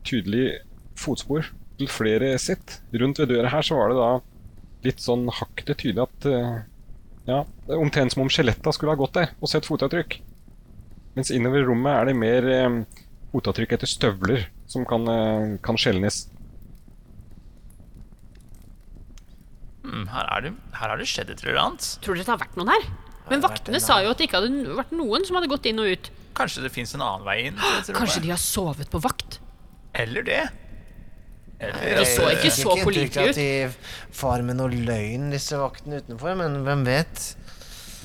[0.02, 0.56] tydelig
[0.98, 1.46] fotspor
[1.78, 2.80] til flere sitt.
[2.90, 4.08] Rundt ved døra her så var det da
[4.88, 6.28] litt sånn hakkete tydelig at
[7.30, 7.44] Ja,
[7.76, 10.16] omtrent som om skjeletta skulle ha gått der og sett fotavtrykk.
[11.16, 12.76] Mens innover i rommet er det mer eh,
[13.32, 16.24] fotavtrykk etter støvler som kan, eh, kan skjelnes.
[19.84, 21.86] Mm, her, er det, her har det skjedd et eller annet.
[22.04, 22.88] Tror dere det har vært noen her?
[23.30, 25.90] Men vaktene sa jo at det ikke hadde vært noen som hadde gått inn og
[25.90, 26.10] ut.
[26.38, 27.58] Kanskje det fins en annen vei inn?
[27.58, 29.40] til dette Kanskje de har sovet på vakt?
[29.98, 30.42] Eller det.
[31.60, 33.34] Eller, Det så ikke så pålitelig ut.
[33.34, 37.24] at de far med noe løgn, disse vaktene utenfor, men hvem vet?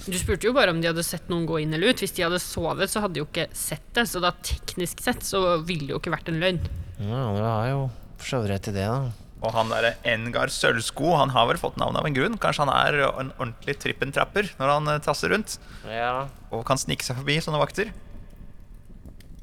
[0.05, 2.01] Du spurte jo bare om de hadde sett noen gå inn eller ut.
[2.03, 4.03] Hvis de hadde sovet, så hadde de jo ikke sett det.
[4.11, 6.59] Så da teknisk sett så ville det jo ikke vært en løgn.
[6.99, 7.79] Ja, dere har jo
[8.21, 8.99] for så vidt rett i det, da.
[9.45, 12.37] Og han derre Engar Sølvsko, han har vel fått navn av en grunn?
[12.41, 15.57] Kanskje han er en ordentlig trippentrapper når han eh, tasser rundt?
[15.89, 17.91] Ja, Og kan snike seg forbi sånne vakter?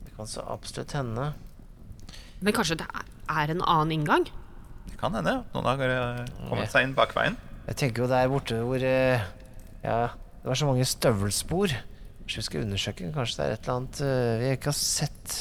[0.07, 1.29] det kan så absolutt hende.
[2.43, 3.11] Men kanskje det er-
[3.43, 4.25] er en annen inngang?
[4.89, 5.45] Det kan hende.
[5.55, 7.37] Noen har eh, kommet seg inn bakveien.
[7.69, 9.23] Jeg tenker jo der borte hvor eh,
[9.85, 10.09] Ja,
[10.43, 11.75] det var så mange støvelspor.
[12.23, 13.11] Kanskje vi skal undersøke?
[13.15, 15.37] Kanskje det er et eller annet eh, vi ikke har sett?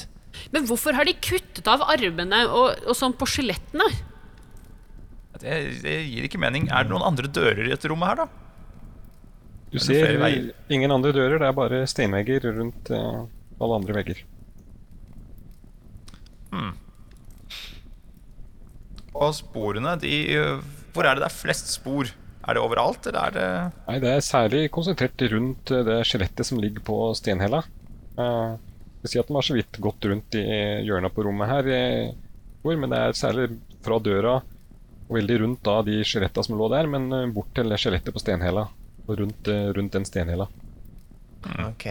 [0.54, 3.88] Men hvorfor har de kuttet av armene og, og sånn på skjelettene?
[5.42, 6.70] Det, det gir ikke mening.
[6.70, 8.30] Er det noen andre dører i dette rommet her, da?
[9.72, 10.20] Du ser
[10.70, 13.24] ingen andre dører, det er bare steinvegger rundt uh,
[13.64, 14.20] alle andre vegger.
[19.16, 20.18] Og sporene, de
[20.92, 22.10] Hvor er det det er flest spor?
[22.42, 23.48] Er det overalt, eller er det
[23.86, 27.62] Nei, det er særlig konsentrert rundt eh, det skjelettet som ligger på stenhella.
[28.18, 28.58] Uh,
[29.02, 30.46] jeg vil si at den har så vidt gått rundt i
[30.86, 32.12] hjørna på rommet her, eh,
[32.62, 33.48] hvor, men det er særlig
[33.82, 34.36] fra døra
[35.12, 38.22] og veldig rundt da de skjeletta som lå der, men eh, bort til skjelettet på
[38.22, 38.68] stenhella.
[39.08, 40.46] Og rundt, eh, rundt den stenhella.
[41.66, 41.88] Ok.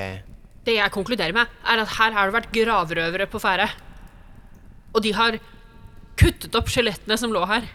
[0.63, 3.67] Det jeg konkluderer med, er at her har det vært gravrøvere på ferde.
[4.95, 5.41] Og de har
[6.21, 7.67] kuttet opp skjelettene som lå her.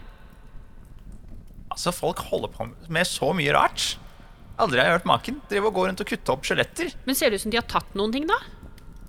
[1.76, 3.96] Altså, folk holder på med så mye rart.
[4.58, 5.40] Aldri har jeg hørt maken.
[5.50, 6.94] Driver og gå rundt og kutte opp skjeletter.
[7.04, 8.38] Men ser det ut som de har tatt noen ting, da?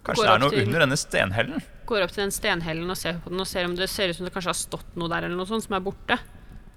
[0.03, 1.63] Kanskje Går det er noe til- under denne stenhellen.
[1.87, 4.15] Går opp til den stenhellen og ser på den og ser om det ser ut
[4.19, 6.19] som det kanskje har stått noe der eller noe sånt som er borte.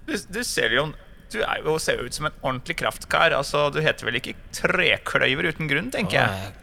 [0.07, 0.93] Du, du ser jo
[1.31, 3.31] Du er jo, ser jo ut som en ordentlig kraftkar.
[3.31, 6.53] Altså, du heter vel ikke trekløyver uten grunn, tenker jeg.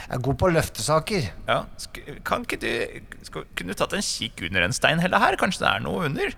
[0.00, 1.28] Jeg er god på løftesaker.
[1.46, 5.36] Ja, sk kan ikke du Kunne du tatt en kikk under en steinhelle her?
[5.38, 6.34] Kanskje det er noe under?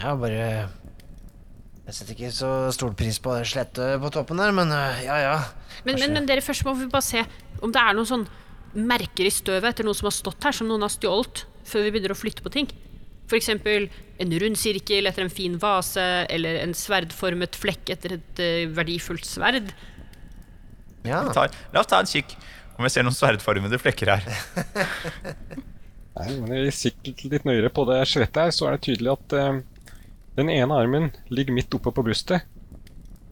[0.00, 0.70] Ja, bare
[1.92, 5.18] Jeg setter ikke så stor pris på det slettet på toppen der, men eh, ja
[5.20, 5.34] ja.
[5.84, 7.20] Men, men, men dere, først må vi bare se
[7.60, 8.22] om det er noen sånn
[8.72, 11.90] merker i støvet etter noe som har stått her, som noen har stjålet, før vi
[11.92, 12.70] begynner å flytte på ting.
[13.28, 13.90] For eksempel
[14.24, 19.28] en rund sirkel etter en fin vase, eller en sverdformet flekk etter et uh, verdifullt
[19.28, 19.74] sverd.
[21.04, 21.20] ja.
[21.28, 22.32] Vi tar, la oss ta en kikk
[22.78, 24.24] om jeg ser noen sverdformede flekker her.
[26.16, 29.12] Nei, men Når vi kikker litt nøyere på det skjelettet her, så er det tydelig
[29.12, 29.60] at eh,
[30.36, 32.42] den ene armen ligger midt oppe på brystet.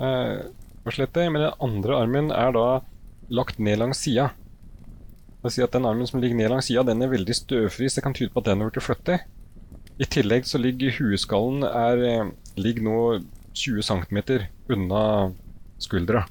[0.01, 0.41] eh,
[0.85, 2.81] på skjelettet, men den andre armen er da
[3.29, 4.31] lagt ned langs sida.
[5.49, 8.15] Si Den armen som ligger ned langs sida, den er veldig støvfri, så det kan
[8.15, 9.27] tyde på at den har blitt flyttet.
[10.01, 12.99] I tillegg så ligger hueskallen er, eh, ligger nå
[13.55, 14.19] 20 cm
[14.69, 15.33] unna
[15.79, 16.25] skuldra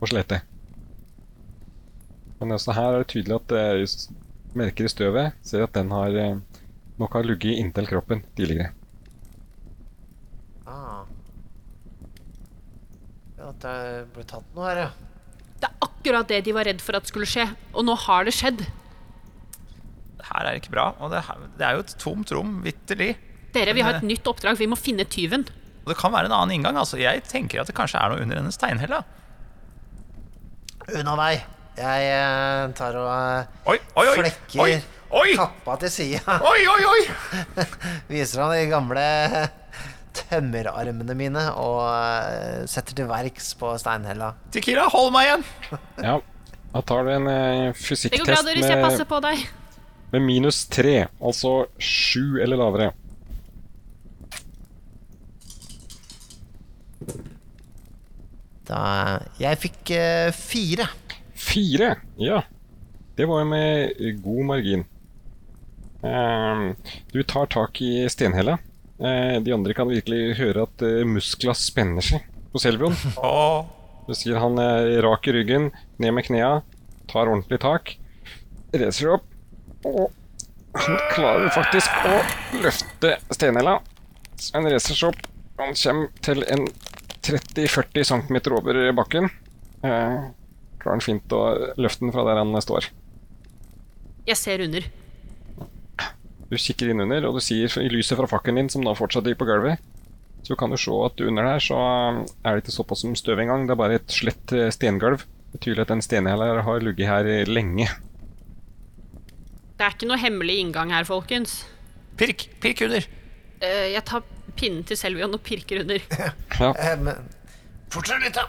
[0.00, 0.42] på slettet.
[2.40, 3.84] Men også her er det tydelig at det er
[4.56, 6.40] merker i støvet ser at den har eh,
[7.00, 8.72] nok har ligget inntil kroppen tidligere.
[10.66, 11.04] Ah.
[13.35, 13.76] Ja, At det
[14.14, 14.88] ble tatt noe her, ja.
[15.56, 18.34] Det er akkurat det de var redd for at skulle skje, og nå har det
[18.36, 18.64] skjedd.
[20.16, 20.90] Det her er ikke bra.
[21.00, 23.14] Og det, her, det er jo et tomt rom, vitterlig.
[23.54, 24.58] Dere, vi har et nytt oppdrag.
[24.58, 25.46] Vi må finne tyven.
[25.86, 26.76] Og det kan være en annen inngang.
[26.76, 29.04] altså Jeg tenker at det kanskje er noe under denne steinhella.
[30.90, 31.46] Unna meg.
[31.76, 34.16] Jeg eh, tar og eh, Oi, oi, oi!
[34.16, 34.60] Flekker.
[34.64, 34.76] Oi,
[35.20, 35.30] oi!
[35.38, 36.38] kappa til sida.
[36.40, 37.00] Oi, oi, oi!
[38.10, 39.06] Viser han de gamle
[40.26, 44.32] tømmerarmene mine og eh, setter til verks på steinhella.
[44.54, 45.46] Tequila, hold meg igjen!
[46.08, 46.18] Ja,
[46.72, 48.68] da tar du en eh, Det går bra, fysikktest Doris.
[48.68, 49.46] Jeg passer med, på deg.
[50.12, 52.92] med minus tre, altså sju eller lavere.
[58.66, 58.82] Da
[59.38, 60.88] Jeg fikk uh, fire.
[61.38, 61.94] Fire!
[62.18, 62.42] Ja.
[63.16, 64.82] Det var jo med god margin.
[66.02, 66.74] Um,
[67.14, 68.58] du tar tak i stenhella.
[68.96, 72.94] Eh, de andre kan virkelig høre at uh, muskla spenner seg på Selvion.
[73.20, 73.66] Åh,
[74.06, 75.68] Du sier han er rak i ryggen,
[76.00, 76.60] ned med knea,
[77.10, 77.96] tar ordentlig tak,
[78.72, 79.26] reiser seg opp,
[79.90, 82.16] og han klarer faktisk å
[82.62, 83.80] løfte stenhella.
[84.38, 85.26] Så han reiser seg opp,
[85.58, 86.68] han kommer til en
[87.26, 89.28] 30-40 cm over bakken.
[89.82, 90.28] Eh,
[90.78, 91.42] klarer han fint å
[91.80, 92.88] løfte den fra der han står.
[94.26, 94.86] Jeg ser under.
[96.50, 99.26] Du kikker inn under, og du sier i lyset fra fakkelen din, som da fortsatt
[99.26, 99.82] ligger på gulvet,
[100.46, 101.78] så kan du se at under der så
[102.46, 103.64] er det ikke såpass som støv engang.
[103.66, 105.24] Det er bare et slett eh, stengulv.
[105.50, 107.88] Det er tydelig at den stenhella har ligget her lenge.
[109.76, 111.64] Det er ikke noe hemmelig inngang her, folkens.
[112.16, 113.04] pirk, pirk under.
[113.60, 114.22] Uh, jeg tar
[114.56, 116.00] pinnen til Selvion og pirker under.
[116.56, 116.70] Ja.
[116.72, 117.10] Eh,
[117.92, 118.46] Fortsett litt, da.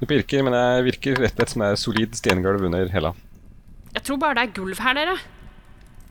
[0.00, 3.10] Det pirker, men det virker rett og slett som det er solid stengulv under hella.
[3.92, 5.18] Jeg tror bare det er gulv her, dere.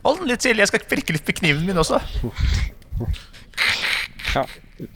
[0.02, 2.00] Hold den litt til, jeg skal pirke litt med kniven min også.
[4.32, 4.42] Ja,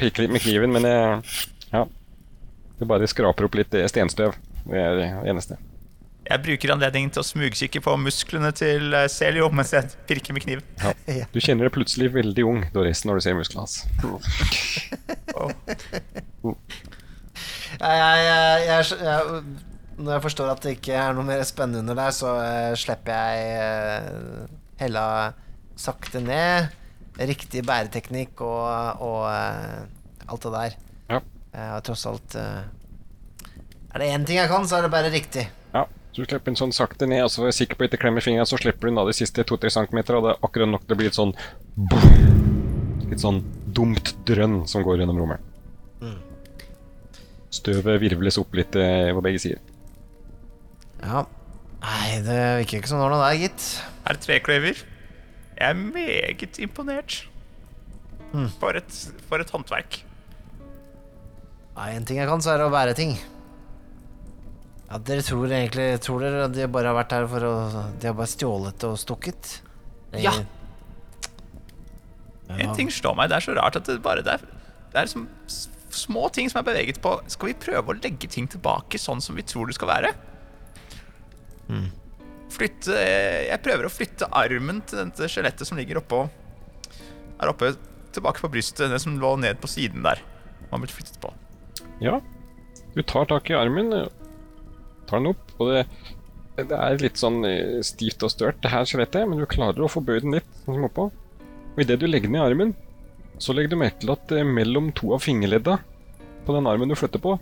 [0.00, 1.36] pirke litt med kniven, men eh,
[1.70, 1.86] ja.
[2.76, 4.34] Det bare skraper opp litt eh, stenstøv.
[4.66, 5.58] Det er det eneste.
[6.26, 10.42] Jeg bruker anledningen til å smugkikke på musklene til eh, Celio mens jeg pirker med
[10.42, 10.66] kniven.
[10.82, 11.22] Ja.
[11.30, 13.76] Du kjenner deg plutselig veldig ung, Doris, når du ser musklene hans.
[15.36, 15.50] oh.
[17.78, 17.94] jeg,
[18.26, 19.42] jeg, jeg, jeg,
[19.96, 23.12] når jeg forstår at det ikke er noe mer spennende under der, så eh, slipper
[23.14, 24.46] jeg eh,
[24.80, 25.06] hella
[25.76, 26.72] sakte ned.
[27.16, 30.76] Riktig bæreteknikk og, og eh, alt det der.
[31.08, 31.20] Ja.
[31.22, 32.64] og har tross alt eh,
[33.94, 35.46] Er det én ting jeg kan, så er det bare riktig.
[35.72, 37.94] Ja, så du slipper den sånn sakte ned, og så er jeg sikker på at
[37.94, 40.44] ikke klemmer fingeren, så slipper du den av de siste 2-3 cm, og det er
[40.50, 41.36] akkurat nok til å bli et sånn
[43.06, 43.38] Litt sånn
[43.70, 45.52] dumt drønn som går gjennom rommet.
[47.54, 49.60] Støvet virvles opp litt eh, på begge sider.
[51.02, 51.22] Ja.
[51.84, 53.66] Nei, det virker ikke som det var noe der, gitt.
[54.06, 54.82] Herr Trekløver,
[55.56, 57.24] jeg er meget imponert.
[58.60, 58.98] For, et,
[59.30, 60.02] for et håndverk.
[61.76, 63.16] Ja, én ting jeg kan, så er det å bære ting.
[64.86, 67.54] Ja, Dere tror egentlig Tror dere at de bare har vært her for å
[67.98, 69.56] De har bare stjålet og stukket?
[70.14, 70.30] Ja.
[72.54, 74.44] En ting slår meg, det er så rart at det bare det er,
[74.92, 75.26] det er som
[75.96, 77.16] små ting som er beveget på.
[77.32, 80.12] Skal vi prøve å legge ting tilbake sånn som vi tror det skal være?
[82.52, 86.22] Flytte Jeg prøver å flytte armen til dette skjelettet som ligger oppå
[87.40, 87.72] Her oppe,
[88.14, 90.22] tilbake på brystet, det som lå ned på siden der.
[90.70, 91.32] Man blitt flyttet på.
[92.00, 92.20] Ja,
[92.96, 93.92] du tar tak i armen,
[95.06, 95.82] tar den opp, og det,
[96.56, 99.90] det er litt sånn eh, stivt og størt, det her skjelettet, men du klarer å
[99.92, 101.10] få bøyd den litt, sånn oppå.
[101.74, 102.72] Og idet du legger den i armen,
[103.36, 105.76] så legger du merke til at eh, mellom to av fingerledda
[106.46, 107.36] på den armen du flytter på,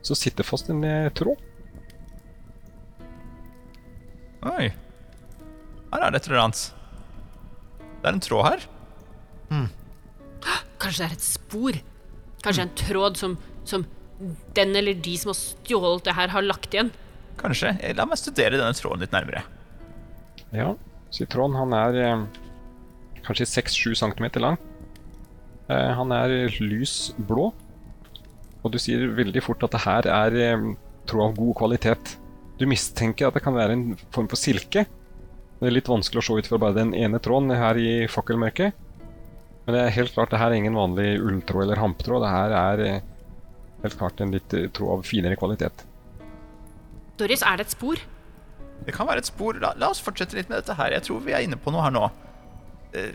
[0.00, 1.42] så sitter fast en eh, tråd.
[4.46, 4.70] Oi.
[5.92, 6.62] Her er det et eller annet.
[7.80, 8.66] Det er en tråd her.
[10.76, 11.78] Kanskje det er et spor?
[12.44, 13.36] Kanskje en tråd som,
[13.66, 13.86] som
[14.56, 16.92] den eller de som har stjålet det her, har lagt igjen?
[17.40, 17.74] Kanskje.
[17.80, 19.42] Eh, La meg studere denne tråden litt nærmere.
[20.54, 20.70] Ja,
[21.12, 22.24] sitron han er eh,
[23.26, 24.58] kanskje 6-7 cm lang.
[25.68, 27.50] Eh, han er lys blå.
[28.62, 30.68] Og du sier veldig fort at det her er eh,
[31.10, 32.16] tråd av god kvalitet.
[32.56, 33.84] Du mistenker at det kan være en
[34.14, 34.86] form for silke.
[35.56, 38.76] Det er litt vanskelig å se ut fra bare den ene tråden her i fakkelmørket.
[39.66, 42.24] Men det er helt klart det her er ingen vanlig ulltråd eller hampetråd.
[42.24, 43.06] Det her er eh,
[43.82, 45.84] helt klart en litt eh, tråd av finere kvalitet.
[47.18, 48.00] Doris, er det et spor?
[48.86, 49.58] Det kan være et spor.
[49.60, 50.94] La, la oss fortsette litt med dette her.
[50.94, 52.04] Jeg tror vi er inne på noe her nå.
[52.94, 53.10] Uh,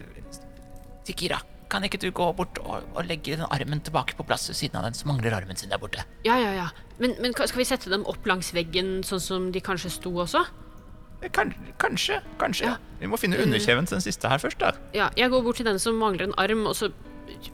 [1.08, 1.40] Tikira,
[1.72, 4.82] kan ikke du gå bort og, og legge den armen tilbake på plass ved siden
[4.82, 6.04] av den som mangler armen sin der borte?
[6.28, 6.68] Ja, ja, ja.
[7.02, 10.44] Men, men skal vi sette dem opp langs veggen, sånn som de kanskje sto også?
[11.22, 12.20] Eh, Kan, kanskje.
[12.42, 12.70] Kanskje.
[12.70, 12.76] Ja.
[13.02, 14.76] Vi må finne underkjeven til den siste her først, da.
[14.98, 16.92] Ja, jeg går bort til den som mangler en arm, og så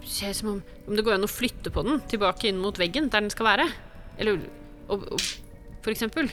[0.03, 2.79] ser jeg som om, om det går an å flytte på den tilbake inn mot
[2.79, 3.69] veggen, der den skal være.
[4.17, 4.41] Eller
[4.87, 5.23] og, og,
[5.85, 6.29] For eksempel.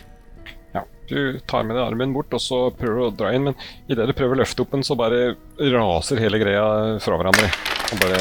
[0.74, 3.54] Ja, du tar med deg armen bort, og så prøver du å dra inn, men
[3.86, 6.66] idet du prøver å løfte opp den, så bare raser hele greia
[7.04, 7.50] fra hverandre.
[7.92, 8.20] Og bare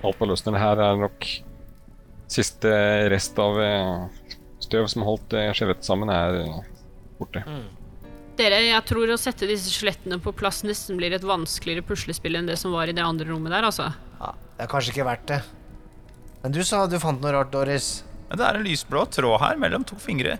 [0.00, 1.26] Alt på løsningen her er nok
[2.30, 2.70] siste
[3.10, 6.40] rest av eh, støv som holdt eh, skjelettet sammen, er
[7.18, 7.42] borte.
[7.42, 7.60] borte.
[8.40, 12.48] Dere, jeg tror å sette disse skjelettene på plass nesten blir et vanskeligere puslespill enn
[12.48, 13.90] det som var i det andre rommet der, altså.
[14.20, 15.40] Ja, det er kanskje ikke verdt det.
[16.40, 17.90] Men du sa du fant noe rart, Doris.
[18.30, 20.38] Men det er en lysblå tråd her mellom to fingre.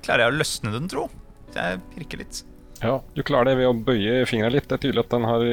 [0.00, 1.08] Klarer jeg å løsne den, tro?
[1.52, 2.40] Så jeg pirker litt.
[2.80, 4.70] Ja, du klarer det ved å bøye fingra litt.
[4.70, 5.44] Det er tydelig at den har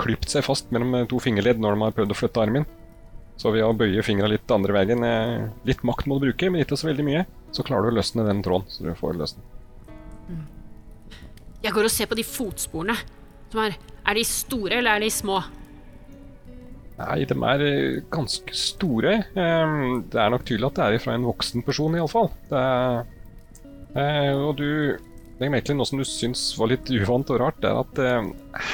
[0.00, 2.64] klypt seg fast mellom eh, to fingerledd når de har prøvd å flytte armen.
[3.40, 6.62] Så ved å bøye fingra litt andre veien, eh, litt makt må du bruke, men
[6.62, 7.24] ikke så veldig mye,
[7.54, 8.68] så klarer du å løsne den tråden.
[8.70, 10.46] Så du får løst den.
[11.64, 12.96] Jeg går og ser på de fotsporene.
[13.50, 13.76] Som er,
[14.06, 15.40] er de store, eller er de små?
[17.00, 19.16] Nei, de er eh, ganske store.
[19.34, 22.30] Ehm, Det er nok tydelig at det er fra en voksen person, iallfall.
[23.94, 24.98] Og du
[25.38, 27.98] Det merke til noe som du syns var litt uvant og rart, det er at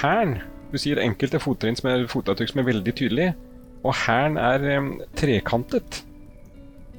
[0.01, 3.35] hæren Du sier enkelte er fotavtrykk som er veldig tydelige,
[3.81, 6.03] og hæren er um, trekantet.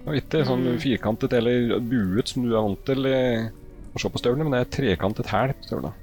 [0.02, 3.50] Og ikke sånn firkantet eller buet som du er vant til eh,
[3.94, 5.94] å se på støvlene, men det er trekantet hæl på støvlene.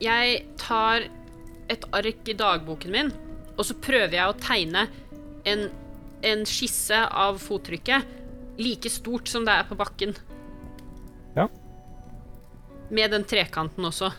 [0.00, 1.04] Jeg tar
[1.72, 3.12] et ark i dagboken min,
[3.56, 4.86] og så prøver jeg å tegne
[5.48, 5.66] en,
[6.24, 8.16] en skisse av fottrykket
[8.56, 10.16] like stort som det er på bakken.
[11.36, 11.50] Ja.
[12.88, 14.12] Med den trekanten også.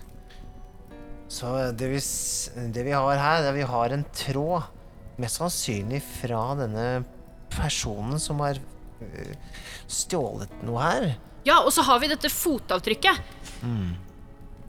[1.34, 2.02] Så det vi,
[2.74, 4.77] det vi har her, det er vi har en tråd
[5.22, 6.88] mest sannsynlig fra denne
[7.54, 9.32] personen som har øh,
[9.90, 11.08] stjålet noe her.
[11.48, 13.22] Ja, og så har vi dette fotavtrykket.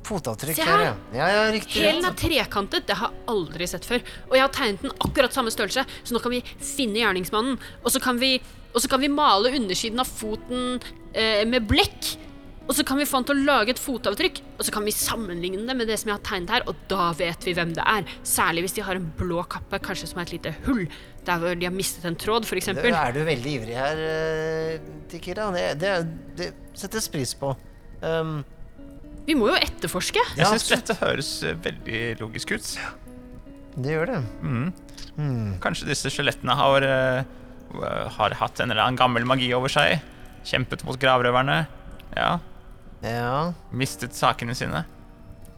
[0.08, 0.84] Fotavtrykk Se her, her.
[0.86, 0.92] ja.
[1.18, 1.82] Ja, ja, riktig.
[1.82, 4.04] Hælen er trekantet, det har jeg aldri sett før.
[4.30, 7.58] Og jeg har tegnet den akkurat samme størrelse, så nå kan vi finne gjerningsmannen.
[7.82, 8.36] Og så kan vi,
[8.72, 10.78] og så kan vi male undersiden av foten
[11.12, 12.14] eh, med blekk.
[12.68, 14.92] Og så kan vi få han til å lage et fotavtrykk, og så kan vi
[14.92, 17.84] sammenligne det med det som jeg har tegnet her, og da vet vi hvem det
[17.88, 18.04] er.
[18.28, 20.82] Særlig hvis de har en blå kappe, kanskje som er et lite hull,
[21.24, 24.84] der hvor de har mistet en tråd, for Nå er du veldig ivrig her, eh,
[25.08, 25.48] Tikira.
[25.56, 25.94] Det, det,
[26.36, 27.54] det settes pris på.
[28.04, 28.42] Um,
[29.28, 30.20] Vi må jo etterforske.
[30.36, 32.68] Jeg Ja, syns dette høres eh, veldig logisk ut.
[33.80, 34.20] det gjør det.
[34.44, 35.56] Mm.
[35.64, 37.24] Kanskje disse skjelettene har, eh,
[38.18, 40.00] har hatt en eller annen gammel magi over seg.
[40.44, 41.66] Kjempet mot gravrøverne.
[42.16, 42.38] Ja.
[43.04, 43.52] Ja.
[43.70, 44.84] Mistet sakene sine.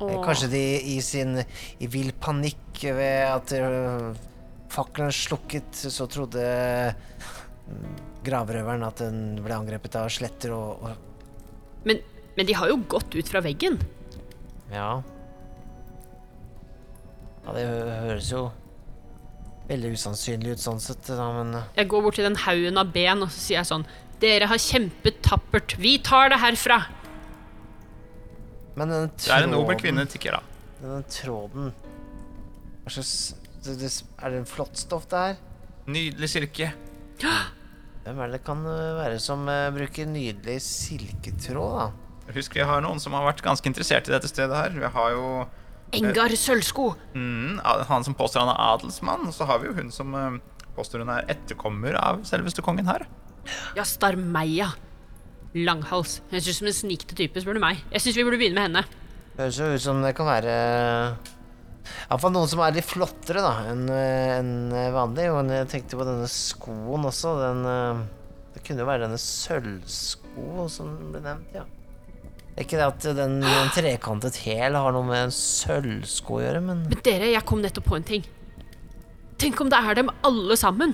[0.00, 0.16] Åh.
[0.24, 0.64] Kanskje de
[0.94, 1.36] i sin
[1.78, 4.10] i vill panikk ved at øh,
[4.72, 6.44] fakkelen slukket, så trodde
[7.68, 11.06] mm, gravrøveren at den ble angrepet av sletter og, og
[11.88, 12.00] Men,
[12.36, 13.78] men de har jo gått ut fra veggen.
[14.72, 15.00] Ja.
[17.40, 17.64] Ja, det
[18.04, 18.50] høres jo
[19.70, 22.92] veldig usannsynlig ut sånn sett, da, men øh, Jeg går bort til den haugen av
[22.94, 23.86] ben og så sier jeg sånn
[24.20, 25.78] Dere har kjempet tappert.
[25.80, 26.82] Vi tar det herfra.
[28.76, 30.40] Men den Det er en nobel tråden- kvinne, tikker da.
[30.80, 31.72] Den tråden
[32.84, 33.90] Hva slags det, det,
[34.22, 35.36] Er det en flott stoff det her?
[35.90, 36.70] Nydelig silke.
[38.04, 42.32] Hvem er det kan øh, være som øh, bruker nydelig silketråd, da?
[42.32, 44.70] Husk, vi har noen som har vært ganske interessert i dette stedet her.
[44.70, 45.46] Vi har jo
[45.92, 46.92] Engar Sølvsko.
[47.14, 47.58] mm,
[47.88, 50.38] han som påstår han er adelsmann, og så har vi jo hun som eh,
[50.76, 53.04] påstår hun er etterkommer av selveste kongen her.
[53.76, 54.70] Ja, Starmeia.
[55.56, 56.20] Langhals.
[56.30, 57.80] Høres ut som en snikete type, spør du meg.
[57.90, 58.84] Jeg syns vi burde begynne med henne.
[59.38, 60.54] Høres jo ut som det kan være
[62.10, 64.52] Iallfall noen som er litt flottere da enn en
[64.94, 65.26] vanlig.
[65.32, 67.34] Og jeg tenkte på denne skoen også.
[67.40, 68.02] Den øh,
[68.54, 71.66] Det kunne jo være denne sølvsko som ble nevnt, ja.
[72.50, 76.42] Det er ikke det at den, den trekantet hæl har noe med en sølvsko å
[76.42, 78.26] gjøre, men Men dere, jeg kom nettopp på en ting.
[79.40, 80.92] Tenk om det er dem alle sammen.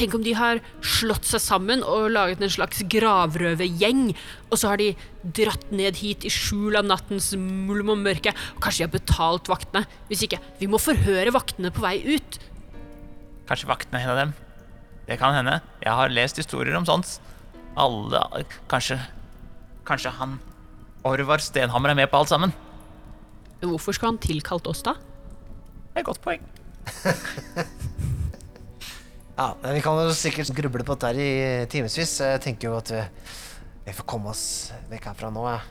[0.00, 4.14] Tenk om de har slått seg sammen og laget en slags gravrøvergjeng,
[4.48, 4.94] og så har de
[5.36, 9.50] dratt ned hit i skjul av nattens mulm og mørke, og kanskje de har betalt
[9.52, 9.82] vaktene.
[10.08, 12.40] Hvis ikke, vi må forhøre vaktene på vei ut.
[13.50, 14.32] Kanskje vaktene er en av dem.
[15.10, 15.58] Det kan hende.
[15.84, 17.18] Jeg har lest historier om sånt.
[17.76, 18.24] Alle
[18.70, 18.96] Kanskje
[19.86, 20.38] Kanskje han
[21.06, 22.56] Orvar Stenhammer er med på alt sammen.
[23.60, 24.96] Hvorfor skal han tilkalt oss, da?
[24.96, 26.44] Det er et godt poeng.
[29.40, 32.18] Ja, men vi kan jo sikkert gruble på dette her i timevis.
[32.20, 33.04] Jeg tenker jo at vi,
[33.86, 34.42] vi får komme oss
[34.90, 35.62] vekk herfra nå, jeg.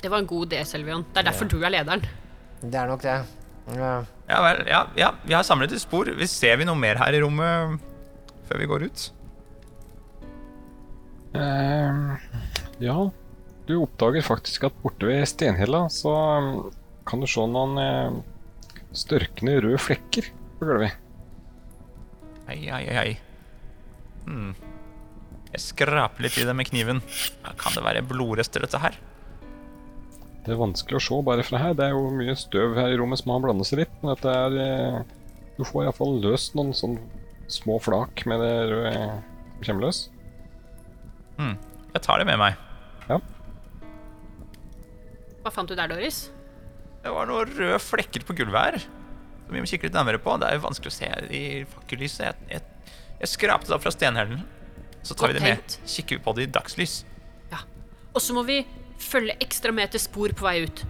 [0.00, 1.02] Det var en god idé, Selvion.
[1.12, 2.06] Det er derfor du er lederen.
[2.62, 3.16] Det er nok det.
[3.76, 3.90] Ja.
[4.30, 4.62] Ja vel.
[4.70, 6.08] Ja, ja, vi har samlet et spor.
[6.08, 7.76] Vi Ser vi noe mer her i rommet
[8.48, 9.04] før vi går ut?
[11.36, 12.16] Uh,
[12.80, 12.96] ja,
[13.68, 16.48] du oppdager faktisk at borte ved stenhella så um,
[17.04, 20.96] kan du se noen uh, størkne røde flekker på gulvet.
[22.48, 23.12] Ai, ai, ai, ai.
[24.24, 24.54] Hmm.
[25.52, 27.02] Jeg skraper litt i det med kniven.
[27.60, 28.96] Kan det være blodrester, dette her?
[30.44, 31.76] Det er vanskelig å se bare fra her.
[31.76, 33.94] Det er jo mye støv her i rommet som har blandet seg litt.
[34.00, 35.00] Men dette er eh,
[35.58, 37.04] Du får iallfall løst noen sånne
[37.52, 40.02] små flak med det røde som kommer løs.
[41.36, 41.56] Hmm.
[41.92, 42.56] Jeg tar det med meg.
[43.08, 43.18] Ja.
[45.42, 46.28] Hva fant du der, Doris?
[47.04, 48.88] Det var noen røde flekker på gulvet her.
[49.48, 50.34] Som vi må kikke litt nærmere på.
[50.36, 51.42] Det er jo vanskelig å se i
[51.72, 52.42] fakkellyset.
[52.52, 54.42] Jeg, jeg, jeg skrapte det opp fra stenhellen.
[55.00, 55.76] Så tar vi det med.
[55.88, 56.98] Kikker vi på det i dagslys.
[57.48, 57.62] Ja.
[58.12, 58.58] Og så må vi
[59.00, 60.84] følge ekstra med til spor på vei ut.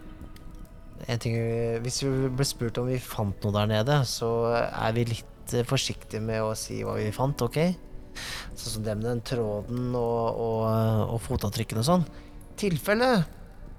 [1.07, 1.39] En ting,
[1.85, 4.33] Hvis vi ble spurt om vi fant noe der nede, så
[4.67, 7.61] er vi litt eh, forsiktige med å si hva vi fant, OK?
[8.59, 10.67] Sånn som det med den tråden og, og,
[11.15, 12.07] og fotavtrykkene og sånn.
[12.59, 13.13] Tilfelle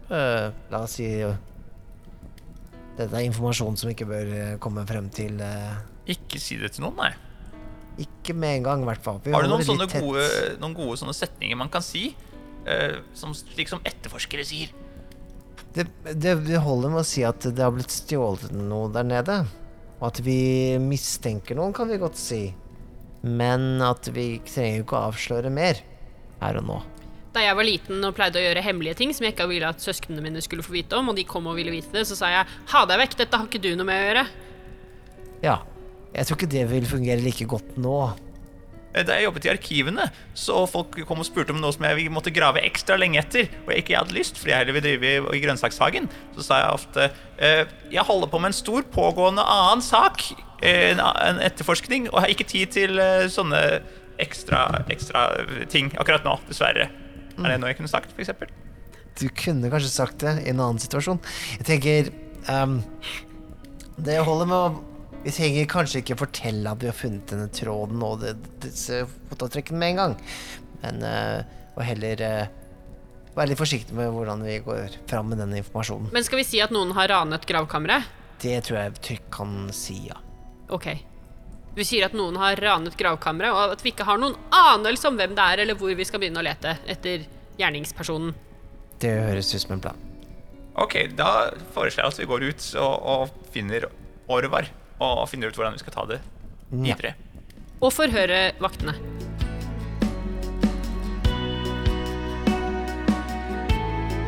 [0.08, 1.10] øh, La oss si
[3.00, 5.76] Dette er informasjon som ikke bør øh, komme frem til øh,
[6.12, 7.14] Ikke si det til noen, nei.
[8.04, 9.22] Ikke med en gang, i hvert fall.
[9.24, 10.04] Vi Har du noen sånne litt tett.
[10.04, 10.26] gode,
[10.60, 12.10] noen gode sånne setninger man kan si?
[12.66, 14.74] eh, som, slik som etterforskere sier.
[15.74, 15.86] Det,
[16.16, 19.38] det, det holder med å si at det har blitt stjålet noe der nede.
[20.00, 22.42] Og at vi mistenker noen, kan vi godt si.
[23.22, 25.82] Men at vi trenger jo ikke å avsløre mer
[26.40, 26.80] her og nå.
[27.40, 29.80] Da jeg var liten og pleide å gjøre hemmelige ting som jeg ikke ville at
[29.80, 32.28] søsknene mine skulle få vite om, og de kom og ville vite det, så sa
[32.34, 34.28] jeg 'ha deg vekk, dette har ikke du noe med å gjøre'.
[35.44, 35.60] Ja.
[36.12, 38.12] Jeg tror ikke det vil fungere like godt nå.
[38.94, 42.12] Eh, Da jeg jobbet i arkivene, så folk kom og spurte om noe som jeg
[42.12, 45.34] måtte grave ekstra lenge etter, og jeg ikke hadde lyst, fordi jeg heller vil drive
[45.34, 49.82] i, grønnsakshagen, så sa jeg ofte eh, Jeg holder på med en stor pågående annen
[49.82, 53.80] sak, eh, en, etterforskning, og har ikke tid til sånne
[54.20, 55.30] ekstra, ekstra
[55.70, 56.90] ting akkurat nå, dessverre.
[57.46, 58.52] Er det noe jeg kunne sagt, for eksempel?
[59.20, 61.20] Du kunne kanskje sagt det i en annen situasjon.
[61.60, 62.12] Jeg tenker
[62.48, 62.80] um,
[64.00, 68.04] Det holder med å Vi trenger kanskje ikke fortelle at vi har funnet denne tråden
[68.06, 70.16] og det, disse fotavtrekkene med en gang.
[70.86, 72.56] Men uh, Og heller uh,
[73.36, 76.10] være litt forsiktig med hvordan vi går fram med den informasjonen.
[76.16, 78.08] Men skal vi si at noen har ranet gravkammeret?
[78.40, 80.18] Det tror jeg trygt kan si, ja.
[80.72, 80.92] Ok.
[81.80, 85.16] Du sier at noen har ranet gravkammeret, og at vi ikke har noen anelse om
[85.16, 87.24] hvem det er, eller hvor vi skal begynne å lete etter
[87.56, 88.34] gjerningspersonen.
[89.00, 90.02] Det høres ut som en plan.
[90.76, 93.88] Ok, da foreslår jeg at vi går ut og, og finner
[94.28, 94.68] Orvar,
[95.00, 96.20] og finner ut hvordan vi skal ta det
[96.68, 97.14] videre.
[97.80, 98.98] Og forhøre vaktene.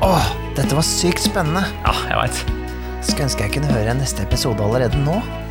[0.08, 1.68] Åh, dette var sykt spennende.
[1.84, 2.44] Ja, jeg veit.
[3.04, 5.20] Skulle ønske jeg kunne høre neste episode allerede nå.